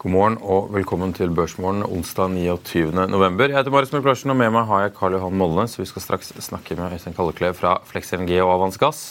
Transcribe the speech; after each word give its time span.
God 0.00 0.12
morgen 0.14 0.36
og 0.40 0.70
velkommen 0.72 1.10
til 1.12 1.28
Børsmorgen 1.36 1.82
onsdag 1.84 2.30
29. 2.32 2.86
november. 3.12 3.50
Jeg 3.50 3.58
heter 3.58 3.74
Marius 3.74 3.90
Mørklarsen, 3.92 4.30
og 4.32 4.38
med 4.40 4.48
meg 4.54 4.64
har 4.70 4.86
jeg 4.86 4.94
Karl 4.96 5.18
Johan 5.18 5.36
Molle, 5.36 5.66
så 5.68 5.82
vi 5.82 5.88
skal 5.90 6.00
straks 6.00 6.32
snakke 6.40 6.72
med 6.78 6.94
Øystein 6.96 7.12
Kalleklev 7.18 7.58
fra 7.58 7.74
Flex 7.84 8.08
LNG 8.16 8.38
og 8.40 8.54
Avans 8.54 8.80
Gass. 8.80 9.02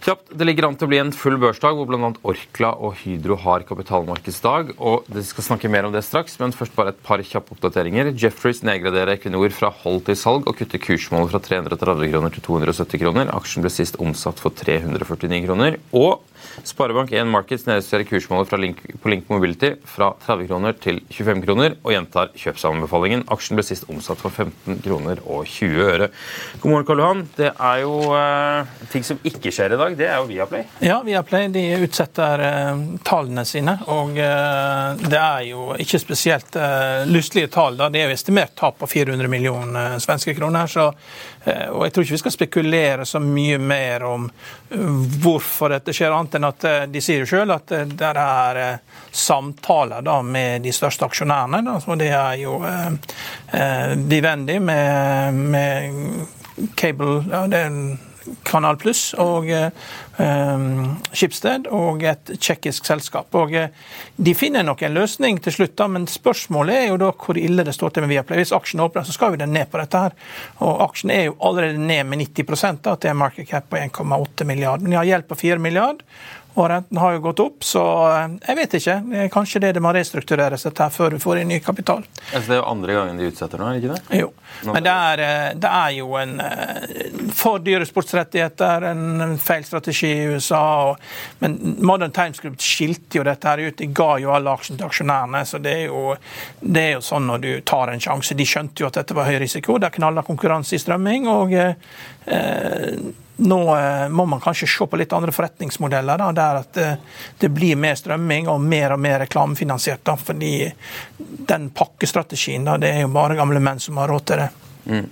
Kjapt, 0.00 0.30
Det 0.32 0.46
ligger 0.46 0.68
an 0.68 0.78
til 0.78 0.86
å 0.86 0.90
bli 0.94 1.00
en 1.02 1.10
full 1.12 1.36
børsdag 1.42 1.76
hvor 1.76 1.90
bl.a. 1.90 2.08
Orkla 2.30 2.70
og 2.78 2.96
Hydro 3.02 3.36
har 3.42 3.66
kapitalmarkedsdag. 3.68 4.72
og 4.78 5.04
Vi 5.12 5.26
skal 5.28 5.44
snakke 5.44 5.68
mer 5.68 5.84
om 5.84 5.92
det 5.92 6.04
straks, 6.06 6.38
men 6.40 6.56
først 6.56 6.72
bare 6.78 6.94
et 6.94 7.02
par 7.04 7.20
kjappe 7.20 7.52
oppdateringer. 7.52 8.14
Jeffreys 8.16 8.62
nedgraderer 8.64 9.18
Equinor 9.18 9.52
fra 9.52 9.68
hold 9.82 10.06
til 10.06 10.16
salg 10.16 10.48
og 10.48 10.56
kutter 10.56 10.80
kursmålet 10.80 11.34
fra 11.34 11.42
330 11.42 12.14
kroner 12.14 12.32
til 12.32 12.46
270 12.48 13.02
kroner. 13.04 13.34
Aksjen 13.36 13.66
ble 13.66 13.74
sist 13.74 14.00
omsatt 14.00 14.40
for 14.40 14.56
349 14.56 15.44
kroner. 15.44 15.76
Og 15.92 16.22
Sparebank1 16.66 17.28
Markets 17.30 17.66
nedjusterer 17.66 18.04
kursmålet 18.08 18.52
Link, 18.58 18.80
på 19.02 19.10
Link 19.12 19.28
Mobility 19.28 19.74
fra 19.86 20.10
30 20.24 20.48
kroner 20.48 20.76
til 20.80 21.00
25 21.10 21.42
kroner 21.44 21.76
og 21.82 21.92
gjentar 21.92 22.32
kjøpsanbefalingen. 22.38 23.24
Aksjen 23.32 23.58
ble 23.58 23.64
sist 23.66 23.86
omsatt 23.92 24.20
for 24.22 24.34
15 24.34 24.80
kroner 24.84 25.22
og 25.24 25.46
20 25.48 25.84
øre. 25.84 26.08
God 26.60 26.72
morgen, 26.72 26.86
Karl 26.88 27.02
Johan. 27.02 27.22
Det 27.36 27.50
er 27.52 27.82
jo 27.84 27.94
eh, 28.18 28.72
ting 28.92 29.06
som 29.06 29.20
ikke 29.28 29.52
skjer 29.54 29.76
i 29.76 29.80
dag. 29.80 29.96
Det 29.98 30.08
er 30.08 30.18
jo 30.20 30.28
Viaplay. 30.30 30.66
Ja, 30.84 30.98
Viaplay 31.06 31.48
de 31.54 31.64
utsetter 31.86 32.44
eh, 32.48 32.84
tallene 33.06 33.46
sine. 33.48 33.78
Og 33.94 34.18
eh, 34.18 35.04
det 35.08 35.22
er 35.22 35.46
jo 35.50 35.70
ikke 35.78 36.02
spesielt 36.02 36.58
eh, 36.58 37.04
lystlige 37.08 37.52
tall. 37.54 37.78
da. 37.78 37.90
Det 37.92 38.02
er 38.02 38.12
jo 38.12 38.18
estimert 38.18 38.56
tap 38.58 38.80
på 38.82 38.90
400 38.90 39.30
millioner 39.30 39.94
eh, 39.94 39.98
svenske 40.02 40.34
kroner. 40.38 40.66
så 40.66 40.90
og 41.72 41.84
Jeg 41.86 41.92
tror 41.92 42.04
ikke 42.04 42.14
vi 42.14 42.20
skal 42.22 42.34
spekulere 42.34 43.06
så 43.06 43.20
mye 43.22 43.58
mer 43.58 44.04
om 44.08 44.26
eh, 44.28 45.04
hvorfor 45.22 45.72
dette 45.74 45.94
skjer, 45.96 46.14
annet 46.14 46.38
enn 46.38 46.48
at 46.48 46.66
eh, 46.68 46.80
de 46.90 47.02
sier 47.04 47.24
jo 47.24 47.30
selv 47.30 47.56
at 47.58 47.74
det 47.92 48.10
er 48.10 48.78
samtaler 49.10 50.04
da 50.06 50.18
med 50.22 50.62
de 50.66 50.72
største 50.74 51.06
aksjonærene. 51.08 51.62
Da, 51.66 51.78
og 51.84 52.00
det 52.00 52.10
er 52.14 52.34
jo 52.42 52.58
eh, 52.66 53.94
Vivendi 54.08 54.58
med, 54.60 55.40
med 55.54 56.74
Cable 56.76 57.22
ja, 57.30 57.46
det 57.50 57.64
er 57.68 57.80
Kanal 58.48 58.78
Pluss 58.80 59.12
og 59.18 59.48
eh, 59.50 59.70
og 60.18 62.02
et 62.02 62.32
tsjekkisk 62.34 62.88
selskap. 62.88 63.34
Og 63.38 63.54
eh, 63.54 63.68
De 64.16 64.34
finner 64.34 64.66
nok 64.66 64.82
en 64.82 64.96
løsning 64.96 65.38
til 65.42 65.54
slutt, 65.54 65.76
da, 65.78 65.86
men 65.88 66.08
spørsmålet 66.10 66.74
er 66.74 66.86
jo 66.88 67.00
da 67.04 67.12
hvor 67.14 67.38
ille 67.38 67.64
det 67.66 67.74
står 67.76 67.94
til 67.94 68.06
med 68.06 68.12
Viaplay. 68.14 68.42
Hvis 68.42 68.54
aksjen 68.56 68.82
åpner, 68.84 69.06
så 69.06 69.14
skal 69.14 69.34
vi 69.34 69.42
den 69.42 69.54
ned 69.54 69.70
på 69.70 69.78
dette. 69.80 69.98
her. 69.98 70.16
Og 70.64 70.82
Aksjen 70.88 71.14
er 71.14 71.24
jo 71.28 71.38
allerede 71.40 71.78
ned 71.78 72.06
med 72.06 72.24
90 72.26 72.82
da, 72.82 72.96
til 72.96 73.10
en 73.12 73.22
market 73.22 73.48
cap 73.48 73.70
på 73.70 73.78
1,8 73.78 74.44
milliard. 74.48 74.82
Men 74.82 74.90
de 74.92 75.00
har 75.00 75.08
hjelp 75.12 75.28
på 75.28 75.40
4 75.46 75.62
milliard 75.62 76.02
og 76.58 76.68
renten 76.72 76.98
har 76.98 77.14
jo 77.14 77.22
gått 77.28 77.40
opp, 77.42 77.64
så 77.66 77.84
eh, 78.10 78.36
jeg 78.48 78.58
vet 78.58 78.76
ikke. 78.80 78.96
Kanskje 79.32 79.62
det 79.62 79.72
det 79.76 79.82
må 79.84 79.92
restruktureres 79.94 80.66
dette 80.66 80.88
før 80.94 81.14
du 81.14 81.22
får 81.22 81.42
inn 81.42 81.52
ny 81.52 81.60
kapital. 81.64 82.04
Altså, 82.32 82.44
det 82.48 82.56
er 82.56 82.60
jo 82.60 82.68
andre 82.72 82.96
gangen 82.98 83.20
de 83.20 83.28
utsetter 83.30 83.60
nå, 83.60 83.68
er 83.68 83.78
det 83.78 83.84
ikke 83.84 83.96
det? 83.96 84.18
Jo. 84.22 84.32
Men 84.66 84.84
det 84.84 84.94
er, 84.94 85.22
eh, 85.22 85.54
det 85.62 85.70
er 85.70 85.94
jo 85.98 86.16
en 86.18 86.34
eh, 86.42 87.06
for 87.38 87.62
dyre 87.62 87.86
sportsrettigheter, 87.86 88.88
en 88.90 89.38
feil 89.42 89.64
strategi 89.64 90.10
i 90.10 90.26
USA. 90.34 90.62
Og, 90.90 91.08
men 91.44 91.56
Modern 91.78 92.14
Times 92.14 92.42
Group 92.42 92.60
skilte 92.64 93.20
jo 93.20 93.26
dette 93.28 93.48
her 93.48 93.62
ut. 93.62 93.78
De 93.78 93.90
ga 93.94 94.10
jo 94.22 94.34
alle 94.34 94.54
aksjene 94.58 94.80
til 94.80 94.88
aksjonærene. 94.88 95.44
så 95.46 95.62
det 95.62 95.74
er, 95.74 95.84
jo, 95.92 96.16
det 96.60 96.84
er 96.84 96.94
jo 96.96 97.04
sånn 97.04 97.28
når 97.30 97.44
du 97.44 97.50
tar 97.68 97.92
en 97.92 98.02
sjanse. 98.02 98.36
De 98.38 98.46
skjønte 98.48 98.82
jo 98.82 98.90
at 98.90 98.98
dette 99.00 99.16
var 99.16 99.30
høy 99.30 99.38
risiko. 99.44 99.78
Det 99.78 99.90
er 99.90 99.98
knalla 100.00 100.26
konkurranse 100.26 100.76
i 100.76 100.82
strømming. 100.82 101.28
og 101.30 101.54
nå 103.38 103.76
eh, 103.76 104.08
må 104.08 104.24
man 104.26 104.40
kanskje 104.40 104.66
se 104.66 104.86
på 104.86 104.98
litt 104.98 105.12
andre 105.14 105.32
forretningsmodeller, 105.32 106.18
da, 106.18 106.30
der 106.34 106.60
at 106.62 106.78
eh, 106.82 106.94
det 107.38 107.50
blir 107.54 107.78
mer 107.78 107.94
strømming 107.98 108.48
og 108.50 108.60
mer 108.60 108.96
og 108.96 109.02
mer 109.02 109.20
reklamefinansiert. 109.22 110.02
Da, 110.06 110.16
fordi 110.18 110.52
den 111.18 111.68
pakkestrategien, 111.70 112.66
da, 112.66 112.78
det 112.82 112.90
er 112.96 113.04
jo 113.04 113.12
bare 113.14 113.38
gamle 113.38 113.62
menn 113.62 113.78
som 113.82 114.00
har 114.02 114.10
råd 114.10 114.24
til 114.30 114.42
det. 114.42 114.48
Mm. 114.88 115.04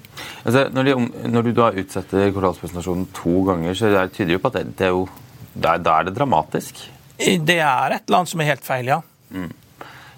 Altså, 0.43 0.65
når, 0.73 0.89
de, 0.89 0.97
når, 1.31 1.47
du 1.47 1.53
da 1.55 1.69
utsetter 1.83 2.33
kvartalspresentasjonen 2.33 3.07
to 3.15 3.37
ganger, 3.47 3.79
så 3.79 3.93
det 3.95 4.09
tyder 4.17 4.37
jo 4.37 4.43
på 4.43 4.51
at 4.51 4.59
det, 4.59 4.65
det 4.81 4.89
er 4.89 4.97
jo, 4.97 5.05
da 5.55 5.77
er 5.77 6.09
det 6.09 6.17
dramatisk? 6.17 6.83
Det 7.17 7.61
er 7.61 7.95
et 7.95 8.09
eller 8.09 8.19
annet 8.19 8.33
som 8.33 8.43
er 8.43 8.51
helt 8.51 8.67
feil, 8.67 8.91
ja. 8.91 8.99
Mm. 9.31 9.53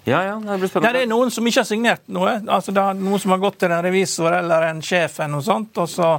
Ja, 0.09 0.23
ja, 0.23 0.35
Det 0.39 0.57
blir 0.57 0.71
spennende. 0.71 0.93
Det 0.97 1.03
er 1.05 1.09
noen 1.11 1.29
som 1.29 1.45
ikke 1.45 1.61
har 1.61 1.67
signert 1.67 2.07
noe. 2.09 2.39
Altså, 2.47 2.73
det 2.73 2.81
er 2.81 2.97
Noen 2.97 3.21
som 3.21 3.35
har 3.35 3.41
gått 3.43 3.59
til 3.61 3.69
en 3.69 3.83
revisor 3.85 4.33
eller 4.33 4.65
en 4.71 4.81
sjef, 4.81 5.19
eller 5.19 5.35
noe 5.35 5.45
sånt, 5.45 5.77
og 5.77 5.91
så 5.91 6.15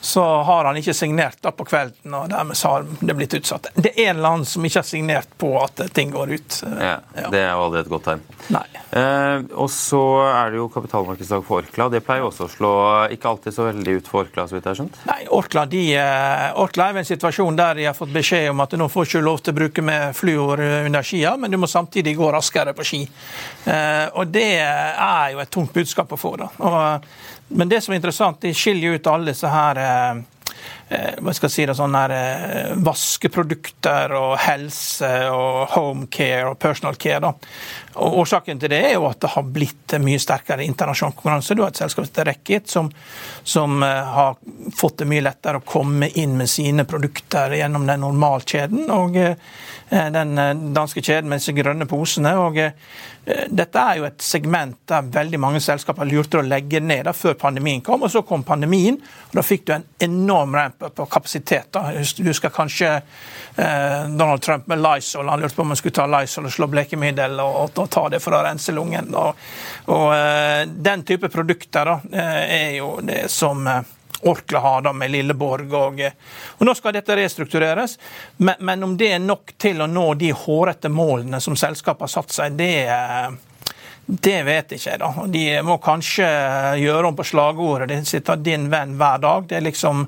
så 0.00 0.24
har 0.42 0.64
han 0.64 0.76
ikke 0.76 0.94
signert 0.94 1.38
da 1.42 1.52
på 1.54 1.66
kvelden, 1.66 2.14
og 2.14 2.30
dermed 2.30 2.58
har 2.64 2.86
det 3.00 3.16
blitt 3.18 3.34
utsatt. 3.38 3.70
Det 3.74 3.92
er 3.94 4.10
en 4.10 4.16
eller 4.16 4.36
annen 4.36 4.48
som 4.48 4.64
ikke 4.64 4.82
har 4.82 4.88
signert 4.88 5.32
på 5.38 5.52
at 5.60 5.82
ting 5.96 6.12
går 6.14 6.34
ut. 6.36 6.58
Ja, 6.80 6.98
ja. 7.16 7.30
Det 7.32 7.40
er 7.42 7.50
jo 7.50 7.64
aldri 7.66 7.82
et 7.82 7.90
godt 7.90 8.06
tegn. 8.10 8.24
Nei. 8.54 8.64
Eh, 8.96 9.46
og 9.58 9.70
så 9.72 10.02
er 10.28 10.52
det 10.52 10.60
jo 10.60 10.68
kapitalmarkedsdag 10.72 11.44
for 11.46 11.64
Orkla. 11.64 11.88
Det 11.92 12.02
pleier 12.06 12.24
jo 12.24 12.30
også 12.30 12.46
å 12.46 12.52
slå 12.52 12.72
ikke 13.16 13.32
alltid 13.32 13.56
så 13.56 13.68
veldig 13.70 13.96
ut 13.98 14.10
for 14.10 14.24
Orkla, 14.24 14.46
så 14.46 14.56
vidt 14.56 14.68
jeg 14.68 14.74
har 14.74 14.80
skjønt? 14.82 15.00
Nei, 15.10 15.18
Orkla, 15.36 15.66
de, 15.70 15.84
uh, 15.98 16.60
Orkla 16.62 16.90
er 16.90 17.00
i 17.00 17.02
en 17.02 17.10
situasjon 17.10 17.58
der 17.58 17.80
de 17.80 17.88
har 17.90 17.98
fått 17.98 18.14
beskjed 18.14 18.50
om 18.52 18.62
at 18.64 18.76
nå 18.78 18.88
får 18.92 19.10
ikke 19.10 19.24
lov 19.26 19.42
til 19.42 19.56
å 19.56 19.58
bruke 19.60 19.86
med 19.86 20.16
fluor 20.16 20.62
under 20.62 21.06
skia, 21.06 21.36
men 21.40 21.52
du 21.52 21.58
må 21.60 21.70
samtidig 21.70 22.16
gå 22.16 22.30
raskere 22.32 22.76
på 22.76 22.86
ski. 22.86 23.02
Eh, 23.64 24.06
og 24.14 24.30
det 24.32 24.48
er 24.60 25.32
jo 25.34 25.42
et 25.42 25.52
tungt 25.52 25.74
budskap 25.74 26.12
å 26.12 26.20
få. 26.20 26.36
da. 26.40 26.50
Og, 26.58 27.08
men 27.48 27.68
det 27.68 27.80
som 27.80 27.94
er 27.94 28.00
interessant, 28.00 28.40
de 28.40 28.54
skiljer 28.54 28.98
ut 28.98 29.06
alle 29.06 29.30
disse 29.30 29.50
her 29.50 29.78
eh, 29.78 30.22
eh, 30.88 31.12
hva 31.22 31.34
skal 31.34 31.46
jeg 31.46 31.54
si 31.54 31.66
det, 31.68 31.76
sånne 31.78 32.02
eh, 32.16 32.72
vaskeprodukter 32.82 34.14
og 34.18 34.32
helse 34.42 35.10
og 35.30 35.76
home 35.76 36.08
care 36.10 36.48
og 36.50 36.58
personal 36.58 36.98
care. 36.98 37.20
Da. 37.22 37.30
Og 38.02 38.18
Årsaken 38.24 38.60
til 38.60 38.74
det 38.74 38.82
er 38.88 38.96
jo 38.96 39.06
at 39.06 39.22
det 39.22 39.30
har 39.36 39.46
blitt 39.46 39.94
mye 40.02 40.18
sterkere 40.22 40.66
internasjonal 40.66 41.14
konkurranse. 41.14 41.54
Du 41.54 41.62
har 41.62 41.70
et 41.70 41.82
selskap 41.84 42.08
som 42.10 42.26
Rekkit, 42.26 42.68
som, 42.68 42.90
som 43.46 43.82
har 43.86 44.34
fått 44.74 45.04
det 45.04 45.10
mye 45.14 45.24
lettere 45.28 45.62
å 45.62 45.66
komme 45.66 46.10
inn 46.18 46.34
med 46.36 46.50
sine 46.50 46.84
produkter 46.88 47.54
gjennom 47.56 47.86
den 47.86 48.02
normalkjeden. 48.02 48.90
Og 48.90 49.16
den 49.86 50.34
danske 50.74 50.98
kjeden 50.98 51.30
med 51.30 51.38
disse 51.38 51.54
grønne 51.54 51.86
posene. 51.86 52.34
og 52.42 52.58
dette 53.26 53.82
er 53.82 53.98
jo 53.98 54.04
et 54.06 54.22
segment 54.22 54.76
der 54.86 55.06
veldig 55.10 55.38
mange 55.42 55.60
selskaper 55.62 56.06
lurte 56.06 56.38
å 56.38 56.44
legge 56.46 56.78
ned 56.78 57.08
før 57.16 57.34
pandemien 57.40 57.80
kom. 57.82 58.04
og 58.06 58.12
Så 58.12 58.22
kom 58.22 58.44
pandemien, 58.46 59.00
og 59.30 59.34
da 59.34 59.42
fikk 59.42 59.64
du 59.66 59.72
en 59.74 59.86
enorm 60.06 60.54
ramp 60.54 60.84
på 60.94 61.06
kapasitet. 61.10 61.72
da. 61.74 61.90
Du 61.90 62.22
husker 62.28 62.54
kanskje 62.54 62.92
eh, 62.92 64.06
Donald 64.14 64.42
Trump 64.42 64.66
med 64.66 64.78
Lysol. 64.78 65.28
Han 65.28 65.40
lurte 65.40 65.58
på 65.58 65.66
om 65.66 65.74
han 65.74 65.80
skulle 65.80 65.98
ta 65.98 66.06
Lysol 66.06 66.46
og 66.46 66.54
slå 66.54 66.70
blekemiddel 66.70 67.40
og, 67.42 67.74
ta 67.90 68.06
det 68.12 68.22
for 68.22 68.36
å 68.38 68.44
rense 68.46 68.74
lungen. 68.74 69.10
Og, 69.14 69.44
og 69.90 70.06
eh, 70.14 70.62
Den 70.66 71.02
type 71.08 71.30
produkter 71.32 71.90
da, 71.90 71.98
eh, 72.12 72.42
er 72.60 72.72
jo 72.78 72.96
det 73.02 73.24
som 73.32 73.66
Orkla 74.26 74.62
har 74.64 74.86
da 74.86 74.92
med 74.96 75.12
Lilleborg. 75.14 75.74
Og, 75.74 76.00
og 76.58 76.66
Nå 76.66 76.74
skal 76.78 76.96
dette 76.96 77.16
restruktureres, 77.18 77.98
men, 78.36 78.54
men, 78.60 78.86
om 78.86 78.96
det 78.98 79.12
er 79.16 79.22
nok 79.22 79.56
til 79.60 79.82
å 79.82 79.90
nå 79.90 80.06
de 80.20 80.32
hårete 80.36 80.90
målene 80.92 81.40
som 81.42 81.56
selskapet 81.58 82.08
har 82.08 82.14
satt 82.18 82.34
seg, 82.36 82.58
det, 82.58 82.72
det 84.06 84.42
vet 84.46 84.72
ikke 84.76 84.90
jeg. 84.92 85.00
da. 85.02 85.26
De 85.26 85.44
må 85.66 85.78
kanskje 85.82 86.26
gjøre 86.78 87.08
om 87.08 87.16
på 87.18 87.26
slagordet. 87.26 87.88
De 87.90 88.04
sitter 88.06 88.36
'din 88.36 88.68
venn' 88.70 88.94
hver 88.96 89.18
dag. 89.18 89.48
Det 89.48 89.56
er 89.56 89.66
liksom 89.66 90.06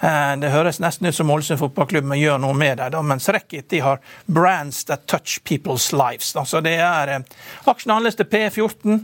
Eh, 0.00 0.36
det 0.38 0.52
høres 0.54 0.78
nesten 0.78 1.08
ut 1.08 1.16
som 1.16 1.30
Ålesund 1.34 1.58
fotballklubb 1.58 2.06
må 2.06 2.18
gjør 2.20 2.38
noe 2.38 2.54
med 2.54 2.78
det, 2.78 3.00
mens 3.02 3.26
Rekkit 3.34 3.66
de 3.72 3.80
har 3.82 3.98
brands 4.26 4.84
that 4.86 5.08
touch 5.10 5.40
people's 5.42 5.90
lives. 5.90 6.30
Så 6.46 6.62
det 6.62 6.76
er 6.78 7.14
eh, 7.16 7.24
Aksjen 7.70 7.96
handles 7.96 8.18
til 8.18 8.28
P14 8.30 9.00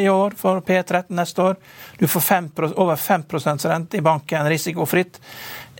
i 0.00 0.08
år 0.08 0.36
for 0.38 0.62
P13 0.64 1.12
neste 1.18 1.44
år. 1.44 1.58
Du 2.00 2.06
får 2.08 2.24
5, 2.28 2.48
over 2.72 2.96
5 2.96 3.24
rente 3.68 4.00
i 4.00 4.04
banken 4.04 4.48
risikofritt. 4.48 5.20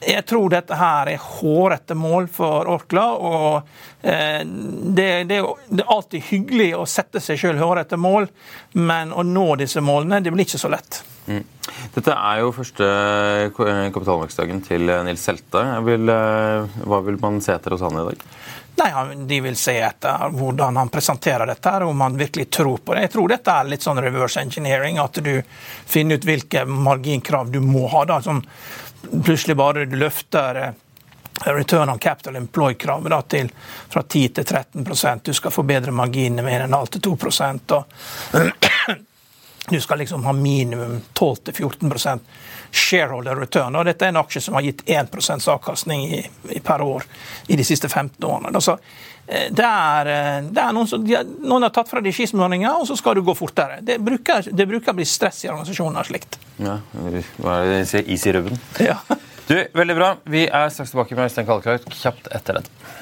Jeg 0.06 0.24
tror 0.26 0.50
dette 0.50 0.76
her 0.78 1.12
er 1.12 1.22
hårete 1.22 1.94
mål 1.98 2.28
for 2.32 2.68
Orkla. 2.72 3.06
og 3.12 3.68
eh, 4.02 4.42
det, 4.44 5.08
det, 5.30 5.40
det, 5.68 5.82
er 5.82 5.94
alltid 5.94 6.28
hyggelig 6.32 6.72
å 6.78 6.86
sette 6.88 7.22
seg 7.22 7.40
sjøl 7.40 7.62
hårete 7.62 7.98
mål, 8.00 8.28
men 8.78 9.14
å 9.14 9.24
nå 9.26 9.54
disse 9.62 9.82
målene 9.84 10.22
det 10.22 10.34
blir 10.34 10.48
ikke 10.48 10.62
så 10.62 10.72
lett. 10.72 11.02
Mm. 11.26 11.44
Dette 11.94 12.14
er 12.18 12.40
jo 12.42 12.54
første 12.56 12.86
kapitalmarkedsdagen 13.54 14.64
til 14.66 14.90
Nils 15.06 15.22
Selte. 15.22 15.62
Vil, 15.86 16.10
eh, 16.10 16.80
hva 16.82 17.02
vil 17.06 17.20
man 17.22 17.40
se 17.44 17.54
etter 17.54 17.76
hos 17.76 17.84
han 17.86 18.00
i 18.00 18.08
dag? 18.10 18.26
Nei, 18.74 19.14
De 19.26 19.40
vil 19.40 19.56
se 19.56 19.74
etter 19.84 20.32
hvordan 20.32 20.76
han 20.80 20.88
presenterer 20.88 21.46
dette, 21.46 21.70
her, 21.70 21.82
om 21.82 22.00
han 22.00 22.16
virkelig 22.16 22.48
tror 22.50 22.78
på 22.78 22.94
det. 22.94 23.06
Jeg 23.06 23.12
tror 23.12 23.28
dette 23.28 23.54
er 23.54 23.68
litt 23.68 23.84
sånn 23.84 24.00
reverse 24.00 24.40
engineering, 24.40 24.98
at 24.98 25.20
du 25.22 25.34
finner 25.86 26.16
ut 26.16 26.24
hvilke 26.26 26.64
marginkrav 26.64 27.52
du 27.52 27.60
må 27.60 27.86
ha. 27.92 28.04
da, 28.08 28.20
sånn 28.24 28.40
plutselig 29.10 29.56
bare 29.56 29.84
du 29.84 29.96
løfter 29.96 30.60
eh, 30.62 30.72
return 31.54 31.88
on 31.88 31.98
capital 31.98 32.36
employed-kravet 32.36 33.28
til 33.28 33.50
fra 33.88 34.02
10 34.02 34.28
til 34.28 34.44
13% 34.44 35.24
Du 35.24 35.32
skal 35.34 35.50
få 35.50 35.62
bedre 35.62 35.90
marginer 35.90 36.42
med 36.42 36.68
1,5 36.68 36.86
til 36.86 37.00
2 37.00 37.16
og 37.70 37.84
Du 39.70 39.80
skal 39.80 39.98
liksom 39.98 40.24
ha 40.24 40.32
minimum 40.32 41.00
12 41.12 41.36
til 41.36 41.54
14 41.54 42.20
shareholder 42.72 43.36
return. 43.36 43.76
og 43.76 43.84
Dette 43.84 44.06
er 44.08 44.08
en 44.08 44.20
aksje 44.22 44.40
som 44.40 44.54
har 44.54 44.64
gitt 44.66 44.82
1 44.86 45.48
avkastning 45.48 46.04
i, 46.08 46.20
i, 46.50 46.60
per 46.60 46.82
år 46.82 47.04
i 47.46 47.56
de 47.56 47.64
siste 47.64 47.88
15 47.88 48.24
årene. 48.24 48.50
Altså, 48.54 48.78
det 49.26 49.66
er, 49.66 50.10
eh, 50.10 50.40
det 50.50 50.62
er 50.62 50.72
noen, 50.74 50.88
som, 50.88 51.04
noen, 51.04 51.62
har 51.62 51.70
tatt 51.70 51.88
fra 51.88 52.02
de 52.02 52.12
skismøringa, 52.12 52.74
og 52.80 52.88
så 52.88 52.96
skal 52.98 53.14
du 53.14 53.22
gå 53.22 53.34
fortere. 53.38 53.78
Det 53.80 54.00
bruker, 54.02 54.48
det 54.50 54.66
bruker 54.66 54.92
å 54.92 54.98
bli 54.98 55.06
stress 55.06 55.44
i 55.44 55.52
organisasjoner 55.52 56.10
slikt. 56.10 56.40
Ja, 56.58 56.80
Hva 57.38 57.60
er 57.60 57.70
det 57.70 57.78
de 57.78 57.86
sier? 57.92 58.08
Is 58.10 58.26
i 58.26 58.34
rubben? 58.34 58.58
Ja. 58.82 58.98
du, 59.46 59.56
Veldig 59.78 59.96
bra. 60.00 60.16
Vi 60.24 60.48
er 60.48 60.74
straks 60.74 60.96
tilbake 60.96 61.14
med 61.14 61.30
Øystein 61.30 61.48
Kalleklar 61.48 61.86
kjapt 62.02 62.32
etter 62.34 62.60
dette. 62.60 63.01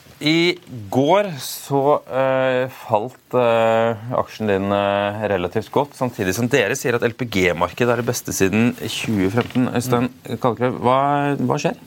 i 0.21 0.53
går 0.93 1.31
så 1.41 1.81
uh, 2.05 2.69
falt 2.85 3.35
uh, 3.37 4.13
aksjen 4.19 4.51
din 4.51 4.69
uh, 4.69 5.23
relativt 5.31 5.71
godt, 5.73 5.95
samtidig 5.97 6.35
som 6.37 6.49
dere 6.51 6.77
sier 6.77 6.97
at 6.97 7.05
LPG-markedet 7.07 7.95
er 7.95 8.03
det 8.03 8.07
beste 8.07 8.35
siden 8.35 8.71
2015. 8.79 9.71
Øystein 9.79 10.09
Kalkrøv, 10.41 10.77
hva, 10.85 10.99
hva, 11.41 11.59
skjer? 11.61 11.77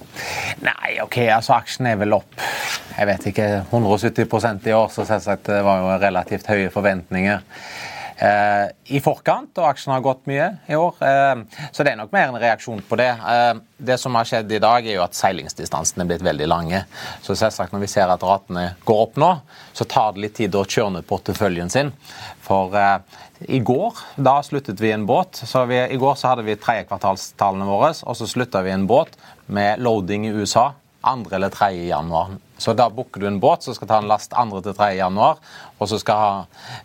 Nei, 0.66 0.96
ok, 1.04 1.20
altså 1.36 1.56
aksjen 1.60 1.92
er 1.92 2.00
vel 2.02 2.18
opp 2.18 2.34
jeg 2.94 3.08
vet 3.10 3.24
ikke, 3.26 3.46
170% 3.72 4.68
i 4.70 4.74
år, 4.76 4.90
så 4.94 5.02
selvsagt 5.08 5.48
det 5.50 5.62
var 5.66 5.80
jo 5.82 5.94
relativt 5.98 6.46
høye 6.46 6.70
forventninger. 6.70 7.42
Eh, 8.14 8.68
i 8.94 9.00
forkant, 9.02 9.50
og 9.58 9.66
aksjene 9.66 9.96
har 9.96 10.04
gått 10.04 10.28
mye 10.30 10.46
i 10.70 10.76
år. 10.78 11.00
Eh, 11.02 11.64
så 11.74 11.82
det 11.82 11.94
er 11.94 11.98
nok 11.98 12.12
mer 12.14 12.28
en 12.28 12.38
reaksjon 12.38 12.82
på 12.86 12.98
det. 13.00 13.10
Eh, 13.10 13.54
det 13.90 13.96
som 13.98 14.14
har 14.14 14.28
skjedd 14.28 14.52
i 14.54 14.60
dag, 14.62 14.86
er 14.86 15.00
jo 15.00 15.02
at 15.02 15.18
seilingsdistansene 15.18 16.04
er 16.04 16.12
blitt 16.12 16.26
veldig 16.26 16.46
lange. 16.50 16.84
Så 17.26 17.34
selvsagt 17.38 17.74
når 17.74 17.82
vi 17.82 17.90
ser 17.90 18.12
at 18.12 18.22
ratene 18.22 18.68
går 18.86 19.02
opp 19.08 19.18
nå, 19.18 19.32
så 19.74 19.88
tar 19.90 20.14
det 20.14 20.24
litt 20.26 20.38
tid 20.38 20.54
å 20.54 20.62
kjøre 20.62 20.98
ned 20.98 21.08
porteføljen 21.10 21.72
sin. 21.74 21.90
For 22.44 22.76
i 23.50 23.58
går 23.58 23.98
da 24.22 24.38
sluttet 24.46 24.80
vi 24.80 24.92
en 24.94 25.06
båt. 25.08 25.42
så 25.48 25.64
vi, 25.66 25.80
I 25.82 25.98
går 26.00 26.14
så 26.14 26.32
hadde 26.32 26.46
vi 26.46 26.56
tredjekvartalstallene 26.60 27.66
våre, 27.66 27.92
og 28.04 28.16
så 28.16 28.30
slutta 28.30 28.62
vi 28.62 28.70
en 28.70 28.86
båt 28.86 29.18
med 29.46 29.82
loading 29.82 30.28
i 30.28 30.32
USA 30.32 30.70
2. 31.04 31.34
eller 31.34 31.50
3. 31.50 31.72
januar. 31.88 32.36
Så 32.58 32.72
da 32.72 32.88
booker 32.90 33.20
du 33.20 33.26
en 33.26 33.40
båt 33.40 33.62
som 33.62 33.74
skal 33.74 33.88
ta 33.88 33.98
en 33.98 34.08
last 34.08 34.32
2. 34.32 34.60
til 34.62 34.74
3. 34.74 34.94
januar, 34.96 35.40
og 35.78 35.88
så 35.90 35.98
skal 36.00 36.20
ha 36.20 36.30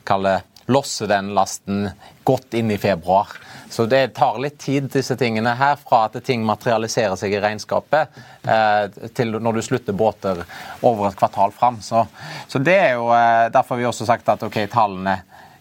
kalle 0.07 0.39
losse 0.69 1.07
den 1.09 1.33
lasten 1.33 1.89
godt 2.23 2.53
inn 2.53 2.71
i 2.71 2.77
februar. 2.77 3.27
Så 3.69 3.85
det 3.85 4.07
tar 4.17 4.39
litt 4.41 4.57
tid, 4.61 4.89
disse 4.93 5.15
tingene 5.17 5.53
her, 5.57 5.75
fra 5.77 6.03
at 6.07 6.17
ting 6.25 6.45
materialiserer 6.45 7.17
seg 7.19 7.33
i 7.33 7.41
regnskapet, 7.41 8.21
eh, 8.43 9.09
til 9.17 9.37
når 9.37 9.59
du 9.59 9.61
slutter 9.65 9.97
båter 9.97 10.41
over 10.81 11.09
et 11.09 11.17
kvartal 11.17 11.53
fram. 11.53 11.81
Så, 11.85 12.05
så, 12.47 12.61
det 12.61 12.77
er 12.77 12.95
jo 12.97 13.11
eh, 13.13 13.49
derfor 13.53 13.77
vi 13.77 13.85
også 13.89 14.09
sagt 14.09 14.29
at 14.29 14.45
ok, 14.45 14.63
tallene 14.73 15.19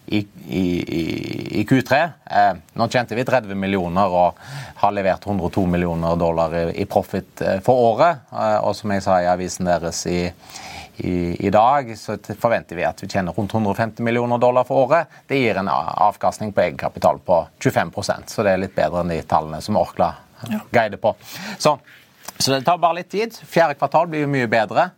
i, 0.09 0.23
i, 0.47 0.65
i 1.61 1.65
Q3 1.69 1.97
eh, 2.25 2.53
Nå 2.73 2.87
tjente 2.89 3.13
vi 3.13 3.25
30 3.25 3.53
millioner 3.53 4.09
og 4.09 4.39
har 4.81 4.93
levert 4.95 5.27
102 5.27 5.65
millioner 5.69 6.17
dollar 6.17 6.55
i, 6.57 6.63
i 6.81 6.85
profit 6.89 7.43
eh, 7.45 7.59
for 7.65 7.85
året. 7.91 8.25
Eh, 8.33 8.57
og 8.57 8.73
som 8.77 8.93
jeg 8.95 9.05
sa 9.05 9.19
i 9.21 9.29
avisen 9.29 9.69
deres 9.69 10.01
i 10.09 10.23
i, 10.99 11.47
i, 11.47 11.49
dag 11.49 11.91
så 11.97 12.17
forventer 12.39 12.75
vi 12.75 12.85
at 12.87 13.03
vi 13.03 13.07
tjener 13.07 13.35
rundt 13.35 13.53
150 13.53 14.03
millioner 14.03 14.37
dollar 14.37 14.67
for 14.67 14.85
året. 14.85 15.07
Det 15.27 15.39
gir 15.39 15.59
en 15.59 15.69
avkastning 15.71 16.53
på 16.53 16.61
egenkapital 16.61 17.21
på 17.25 17.41
25% 17.59 18.35
så 18.35 18.45
det 18.45 18.55
er 18.55 18.63
litt 18.65 18.75
bedre 18.75 19.03
enn 19.03 19.13
de 19.13 19.21
tallene 19.27 19.61
som 19.63 19.79
Orkla 19.79 20.13
ja. 20.49 20.61
guider 20.71 20.97
på. 20.97 21.15
Så, 21.57 21.77
så, 22.37 22.51
det 22.51 22.63
tar 22.67 22.79
bare 22.81 23.01
litt 23.01 23.11
tid. 23.11 23.35
Fjerde 23.35 23.77
kvartal 23.79 24.09
blir 24.11 24.25
jo 24.25 24.31
mye 24.31 24.49
bedre. 24.51 24.89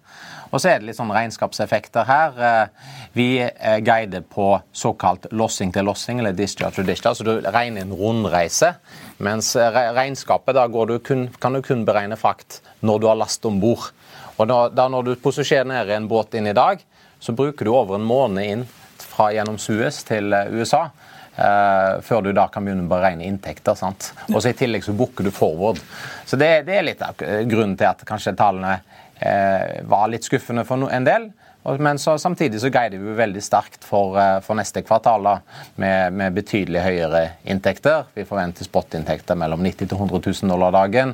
Og 0.51 0.59
så 0.59 0.73
er 0.73 0.81
det 0.81 0.89
litt 0.89 0.97
sånn 0.97 1.13
regnskapseffekter 1.15 2.07
her. 2.07 2.41
Eh, 2.43 2.89
vi 3.15 3.27
eh, 3.39 3.77
guider 3.83 4.23
på 4.27 4.53
såkalt 4.75 5.29
lossing 5.31 5.71
til 5.71 5.87
lossing, 5.87 6.19
eller 6.19 6.35
discharge 6.35 6.75
to 6.75 6.85
discharge, 6.87 7.21
så 7.21 7.27
du 7.27 7.47
regner 7.47 7.85
en 7.85 7.95
rundreise. 7.95 8.73
Mens 9.23 9.53
eh, 9.55 9.79
regnskapet, 9.95 10.57
da 10.57 10.67
du 10.67 10.97
kun, 10.99 11.29
kan 11.39 11.55
du 11.55 11.61
kun 11.63 11.85
beregne 11.87 12.19
frakt 12.19 12.59
når 12.83 12.99
du 12.99 13.07
har 13.07 13.19
last 13.19 13.47
om 13.47 13.61
bord. 13.63 13.93
Og 14.41 14.49
da, 14.49 14.61
da 14.73 14.87
Når 14.89 15.05
du 15.05 15.15
posisjonerer 15.21 15.95
en 15.95 16.09
båt 16.09 16.33
inn 16.39 16.49
i 16.49 16.57
dag, 16.57 16.81
så 17.21 17.35
bruker 17.37 17.67
du 17.67 17.75
over 17.75 17.99
en 17.99 18.07
måned 18.07 18.47
inn 18.47 18.63
fra 19.01 19.29
gjennom 19.35 19.59
Suez 19.61 20.01
til 20.07 20.33
eh, 20.33 20.49
USA. 20.55 20.87
Uh, 21.31 22.01
før 22.03 22.25
du 22.25 22.33
da 22.35 22.43
kan 22.51 22.65
begynne 22.65 22.83
å 22.83 22.91
beregne 22.91 23.23
inntekter. 23.23 23.77
sant? 23.79 24.09
Og 24.33 24.41
så 24.43 24.51
I 24.51 24.57
tillegg 24.57 24.83
så 24.83 24.93
booker 24.97 25.23
du 25.23 25.31
forward. 25.31 25.79
Så 26.27 26.37
det, 26.37 26.49
det, 26.67 26.75
er 26.75 26.83
litt 26.83 27.03
av 27.05 27.15
grunnen 27.47 27.77
til 27.79 27.87
at 27.87 28.03
kanskje 28.05 28.33
tallene 28.37 28.73
uh, 28.81 29.79
var 29.89 30.11
litt 30.11 30.27
skuffende 30.27 30.65
for 30.67 30.91
en 30.91 31.07
del. 31.07 31.29
Men 31.63 31.99
så, 32.01 32.15
samtidig 32.17 32.61
så 32.61 32.71
guider 32.73 32.97
vi 32.97 33.13
veldig 33.17 33.41
sterkt 33.45 33.83
for, 33.85 34.17
for 34.41 34.57
neste 34.57 34.81
kvartal 34.81 35.27
da, 35.27 35.35
med, 35.81 36.15
med, 36.17 36.33
betydelig 36.33 36.81
høyere 36.81 37.21
inntekter. 37.45 38.07
Vi 38.17 38.25
forventer 38.25 38.65
spotinntekter 38.65 39.37
mellom 39.37 39.61
90 39.61 39.91
000 39.91 40.09
100 40.09 40.33
000 40.41 40.53
dollar 40.55 40.73
dagen. 40.73 41.13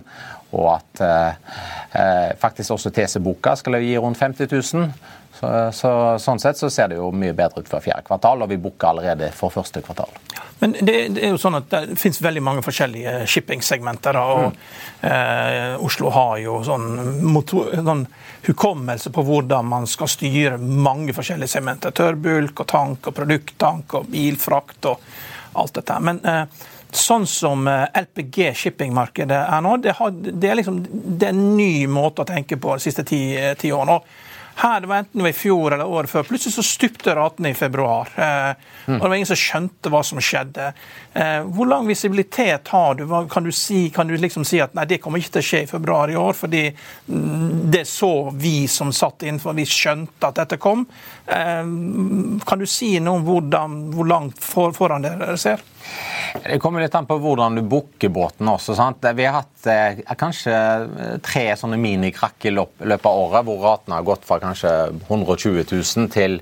Og 0.56 0.70
at 0.78 1.02
eh, 1.04 2.32
faktisk 2.40 2.78
også 2.78 2.94
TC-boka 2.96 3.58
skal 3.60 3.82
gi 3.84 3.98
rundt 4.00 4.20
50 4.22 4.48
000. 4.74 4.88
Så, 5.38 5.50
så, 5.74 5.92
sånn 6.22 6.40
sett 6.42 6.58
så 6.58 6.70
ser 6.74 6.90
det 6.90 6.98
jo 6.98 7.12
mye 7.14 7.36
bedre 7.38 7.62
ut 7.62 7.70
for 7.70 7.84
fjerde 7.84 8.06
kvartal, 8.08 8.42
og 8.42 8.50
vi 8.50 8.58
booker 8.62 8.90
allerede 8.90 9.30
for 9.38 9.54
første 9.54 9.84
kvartal. 9.86 10.10
Men 10.60 10.74
det, 10.80 10.96
det, 11.14 11.22
er 11.22 11.36
jo 11.36 11.42
sånn 11.42 11.60
at 11.60 11.68
det 11.70 11.98
finnes 12.02 12.22
veldig 12.26 12.42
mange 12.42 12.64
forskjellige 12.66 13.20
shippingsegmenter. 13.30 14.18
og 14.18 14.48
mm. 14.48 14.56
eh, 15.12 15.76
Oslo 15.86 16.10
har 16.16 16.40
jo 16.42 16.58
sånn, 16.66 16.88
motor, 17.22 17.70
sånn, 17.78 18.08
hukommelse 18.48 19.12
på 19.14 19.26
hvordan 19.28 19.68
man 19.70 19.86
skal 19.90 20.10
styre 20.10 20.58
mange 20.58 21.14
forskjellige 21.14 21.54
segmenter. 21.58 21.94
Tørrbulk 21.94 22.64
og 22.64 22.72
tank 22.72 23.12
og 23.12 23.18
produkttank 23.20 24.00
og 24.00 24.10
bilfrakt 24.10 24.90
og 24.90 25.06
alt 25.58 25.78
dette. 25.78 26.00
Men 26.02 26.24
eh, 26.26 26.66
sånn 26.92 27.28
som 27.30 27.68
eh, 27.70 27.86
LPG 28.02 28.54
shippingmarkedet 28.56 29.44
er 29.44 29.62
nå, 29.64 29.76
det, 29.84 29.94
har, 30.00 30.14
det, 30.14 30.50
er 30.50 30.58
liksom, 30.60 30.82
det, 30.90 31.28
er 31.28 31.34
en 31.34 31.58
ny 31.58 31.86
måte 31.92 32.24
å 32.24 32.30
tenke 32.30 32.58
på 32.62 32.78
de 32.78 32.88
siste 32.88 33.06
ti, 33.08 33.22
eh, 33.38 33.54
ti 33.60 33.74
årene. 33.76 34.00
Her, 34.58 34.82
det 34.82 34.88
var 34.90 34.96
enten 34.96 35.20
det 35.20 35.24
var 35.24 35.30
i 35.30 35.38
fjor 35.38 35.74
eller 35.74 35.86
året 35.86 36.10
før, 36.10 36.24
plutselig 36.26 36.56
så 36.56 36.64
stupte 36.66 37.14
ratene 37.16 37.52
i 37.54 37.58
februar. 37.58 38.10
Eh, 38.16 38.56
mm. 38.88 38.96
og 38.96 39.04
Det 39.04 39.10
var 39.10 39.16
ingen 39.16 39.30
som 39.30 39.38
skjønte 39.38 39.92
hva 39.94 40.02
som 40.08 40.22
skjedde. 40.24 40.72
Eh, 41.14 41.44
hvor 41.54 41.70
lang 41.70 41.86
visibilitet 41.86 42.72
har 42.74 42.98
du? 42.98 43.06
Kan 43.30 43.46
du, 43.46 43.52
si, 43.54 43.84
kan 43.94 44.10
du 44.10 44.16
liksom 44.18 44.48
si 44.50 44.58
at 44.64 44.74
nei, 44.74 44.88
det 44.90 44.98
kommer 45.04 45.22
ikke 45.22 45.36
til 45.38 45.46
å 45.46 45.50
skje 45.52 45.62
i 45.62 45.70
februar 45.70 46.10
i 46.10 46.18
år, 46.18 46.34
fordi 46.40 46.64
mm, 46.74 47.70
det 47.70 47.86
så 47.86 48.12
vi 48.34 48.56
som 48.72 48.90
satt 48.90 49.28
innenfor, 49.28 49.54
vi 49.58 49.68
skjønte 49.70 50.32
at 50.32 50.42
dette 50.42 50.58
kom. 50.62 50.88
Eh, 51.30 51.64
kan 52.50 52.58
du 52.58 52.66
si 52.66 52.96
noe 52.98 53.22
om 53.22 53.30
hvordan, 53.30 53.80
hvor 53.94 54.10
langt 54.10 54.42
for, 54.42 54.74
foran 54.74 55.06
dere 55.06 55.38
ser? 55.38 55.62
Det 56.44 56.60
kommer 56.62 56.84
litt 56.84 56.96
an 56.96 57.08
på 57.10 57.18
hvordan 57.22 57.58
du 57.58 57.64
booker 57.66 58.12
båten 58.14 58.50
også. 58.52 58.76
sant? 58.78 59.06
Vi 59.16 59.26
har 59.26 59.40
hatt 59.40 59.70
eh, 59.72 60.04
kanskje 60.20 60.58
tre 61.26 61.48
sånne 61.60 61.80
minikrakk 61.82 62.46
i 62.48 62.54
løpet 62.54 63.10
av 63.10 63.24
året, 63.24 63.48
hvor 63.48 63.64
ratene 63.64 63.98
har 64.00 64.06
gått 64.08 64.28
fra 64.28 64.40
kanskje 64.44 64.74
120 65.08 65.64
000 65.72 66.14
til 66.14 66.40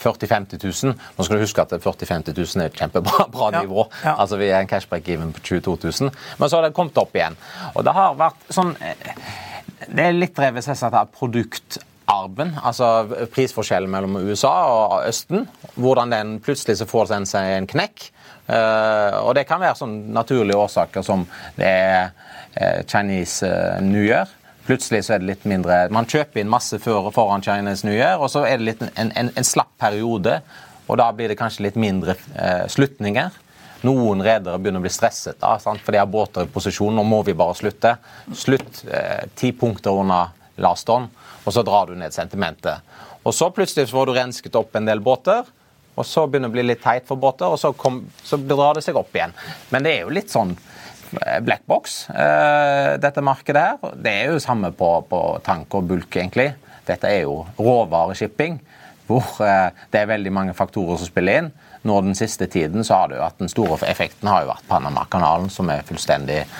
40 0.00 0.26
000-50 0.26 0.84
000. 0.86 0.94
Nå 1.16 1.24
skal 1.26 1.36
du 1.36 1.44
huske 1.44 1.62
at 1.62 1.74
40 1.76 2.08
000-50 2.08 2.38
000 2.38 2.64
er 2.64 2.70
et 2.70 2.80
kjempebra 2.80 3.26
bra 3.36 3.50
nivå. 3.58 3.84
Ja, 4.00 4.10
ja. 4.10 4.16
Altså 4.24 4.40
Vi 4.40 4.48
er 4.48 4.62
en 4.62 4.70
cashbreak-even 4.70 5.34
på 5.36 5.44
22 5.44 5.76
000. 5.84 6.10
Men 6.40 6.48
så 6.48 6.58
har 6.58 6.66
det 6.66 6.74
kommet 6.76 6.98
opp 7.00 7.14
igjen. 7.16 7.36
Og 7.74 7.84
det 7.86 7.94
har 7.96 8.18
vært 8.18 8.50
sånn 8.52 8.74
eh, 8.80 9.14
Det 9.86 10.06
er 10.06 10.16
litt 10.16 10.36
drevet 10.36 10.64
seg 10.64 10.82
av 10.92 11.08
produktarben, 11.16 12.52
altså 12.62 13.26
prisforskjellen 13.32 13.90
mellom 13.92 14.18
USA 14.28 14.52
og 14.68 15.08
Østen. 15.08 15.46
Hvordan 15.80 16.12
den 16.12 16.34
plutselig 16.44 16.78
så 16.80 16.88
får 16.88 17.10
den 17.14 17.28
seg 17.28 17.54
en 17.56 17.68
knekk. 17.70 18.10
Eh, 18.50 19.16
og 19.20 19.34
det 19.38 19.46
kan 19.48 19.62
være 19.62 19.78
sånn 19.78 19.96
naturlige 20.14 20.58
årsaker 20.60 21.04
som 21.06 21.24
det 21.56 21.68
er 21.70 22.10
eh, 22.54 22.80
Chinese 22.86 23.48
eh, 23.48 23.82
New 23.84 24.04
Year. 24.04 24.30
Plutselig 24.66 25.04
så 25.06 25.16
er 25.16 25.22
det 25.22 25.30
litt 25.30 25.44
mindre 25.48 25.86
Man 25.90 26.06
kjøper 26.06 26.42
inn 26.42 26.50
masse 26.50 26.78
før 26.82 27.08
foran 27.14 27.42
Chinese 27.42 27.86
New 27.88 27.96
Year, 27.96 28.20
og 28.20 28.30
så 28.32 28.44
er 28.46 28.58
det 28.60 28.68
litt 28.68 28.82
en, 28.86 29.12
en, 29.16 29.30
en 29.34 29.46
slapp 29.46 29.72
periode. 29.80 30.40
Og 30.90 30.98
da 30.98 31.08
blir 31.14 31.30
det 31.30 31.38
kanskje 31.38 31.68
litt 31.68 31.78
mindre 31.78 32.16
slutninger. 32.70 33.30
Noen 33.86 34.20
redere 34.20 34.58
begynner 34.60 34.82
å 34.82 34.84
bli 34.84 34.92
stresset, 34.92 35.38
da, 35.40 35.54
sant? 35.60 35.80
for 35.84 35.94
de 35.94 36.00
har 36.00 36.08
båter 36.10 36.44
i 36.44 36.52
posisjon. 36.52 36.92
Nå 36.96 37.04
må 37.06 37.22
vi 37.24 37.36
bare 37.36 37.56
slutte. 37.56 37.94
Slutt 38.36 38.82
eh, 38.84 39.24
ti 39.38 39.54
punkter 39.56 39.96
under 39.96 40.34
last 40.60 40.90
on, 40.92 41.06
og 41.40 41.54
så 41.54 41.64
drar 41.64 41.88
du 41.88 41.96
ned 41.96 42.12
sentimentet. 42.12 42.84
Og 43.24 43.32
så 43.36 43.48
plutselig 43.54 43.88
får 43.88 44.10
du 44.10 44.14
rensket 44.16 44.58
opp 44.60 44.76
en 44.76 44.88
del 44.88 45.00
båter. 45.04 45.48
Og 45.98 46.06
så 46.06 46.26
begynner 46.26 46.48
det 46.48 46.54
å 46.54 46.56
bli 46.58 46.66
litt 46.70 46.82
teit 46.84 47.08
for 47.08 47.20
båter, 47.20 47.50
og 47.50 47.60
så, 47.60 47.72
kom, 47.76 48.02
så 48.24 48.38
drar 48.40 48.78
det 48.78 48.84
seg 48.86 48.98
opp 49.00 49.14
igjen. 49.16 49.34
Men 49.74 49.86
det 49.86 49.94
er 49.94 50.04
jo 50.04 50.14
litt 50.14 50.32
sånn 50.32 50.54
eh, 50.54 51.40
black 51.44 51.66
box, 51.68 52.02
uh, 52.12 52.96
dette 53.02 53.24
markedet 53.26 53.64
her. 53.66 53.96
Det 53.96 54.14
er 54.22 54.34
jo 54.34 54.42
samme 54.42 54.72
på, 54.76 54.92
på 55.10 55.22
tank 55.46 55.76
og 55.76 55.88
bulk, 55.90 56.10
egentlig. 56.14 56.52
Dette 56.88 57.10
er 57.10 57.24
jo 57.26 57.42
råvareshipping, 57.58 58.60
hvor 59.10 59.26
uh, 59.42 59.68
det 59.90 60.04
er 60.04 60.14
veldig 60.14 60.32
mange 60.34 60.56
faktorer 60.56 61.00
som 61.00 61.10
spiller 61.10 61.42
inn. 61.42 61.52
Nå 61.82 62.00
den 62.04 62.14
siste 62.14 62.46
tiden 62.46 62.84
så 62.84 62.94
har 62.94 63.08
det 63.08 63.16
jo 63.16 63.24
at 63.24 63.38
den 63.40 63.48
store 63.48 63.78
effekten 63.88 64.28
har 64.28 64.44
jo 64.44 64.50
vært 64.50 64.66
Panamakanalen, 64.68 65.48
som 65.52 65.70
er 65.72 65.86
fullstendig 65.88 66.42
eh, 66.42 66.56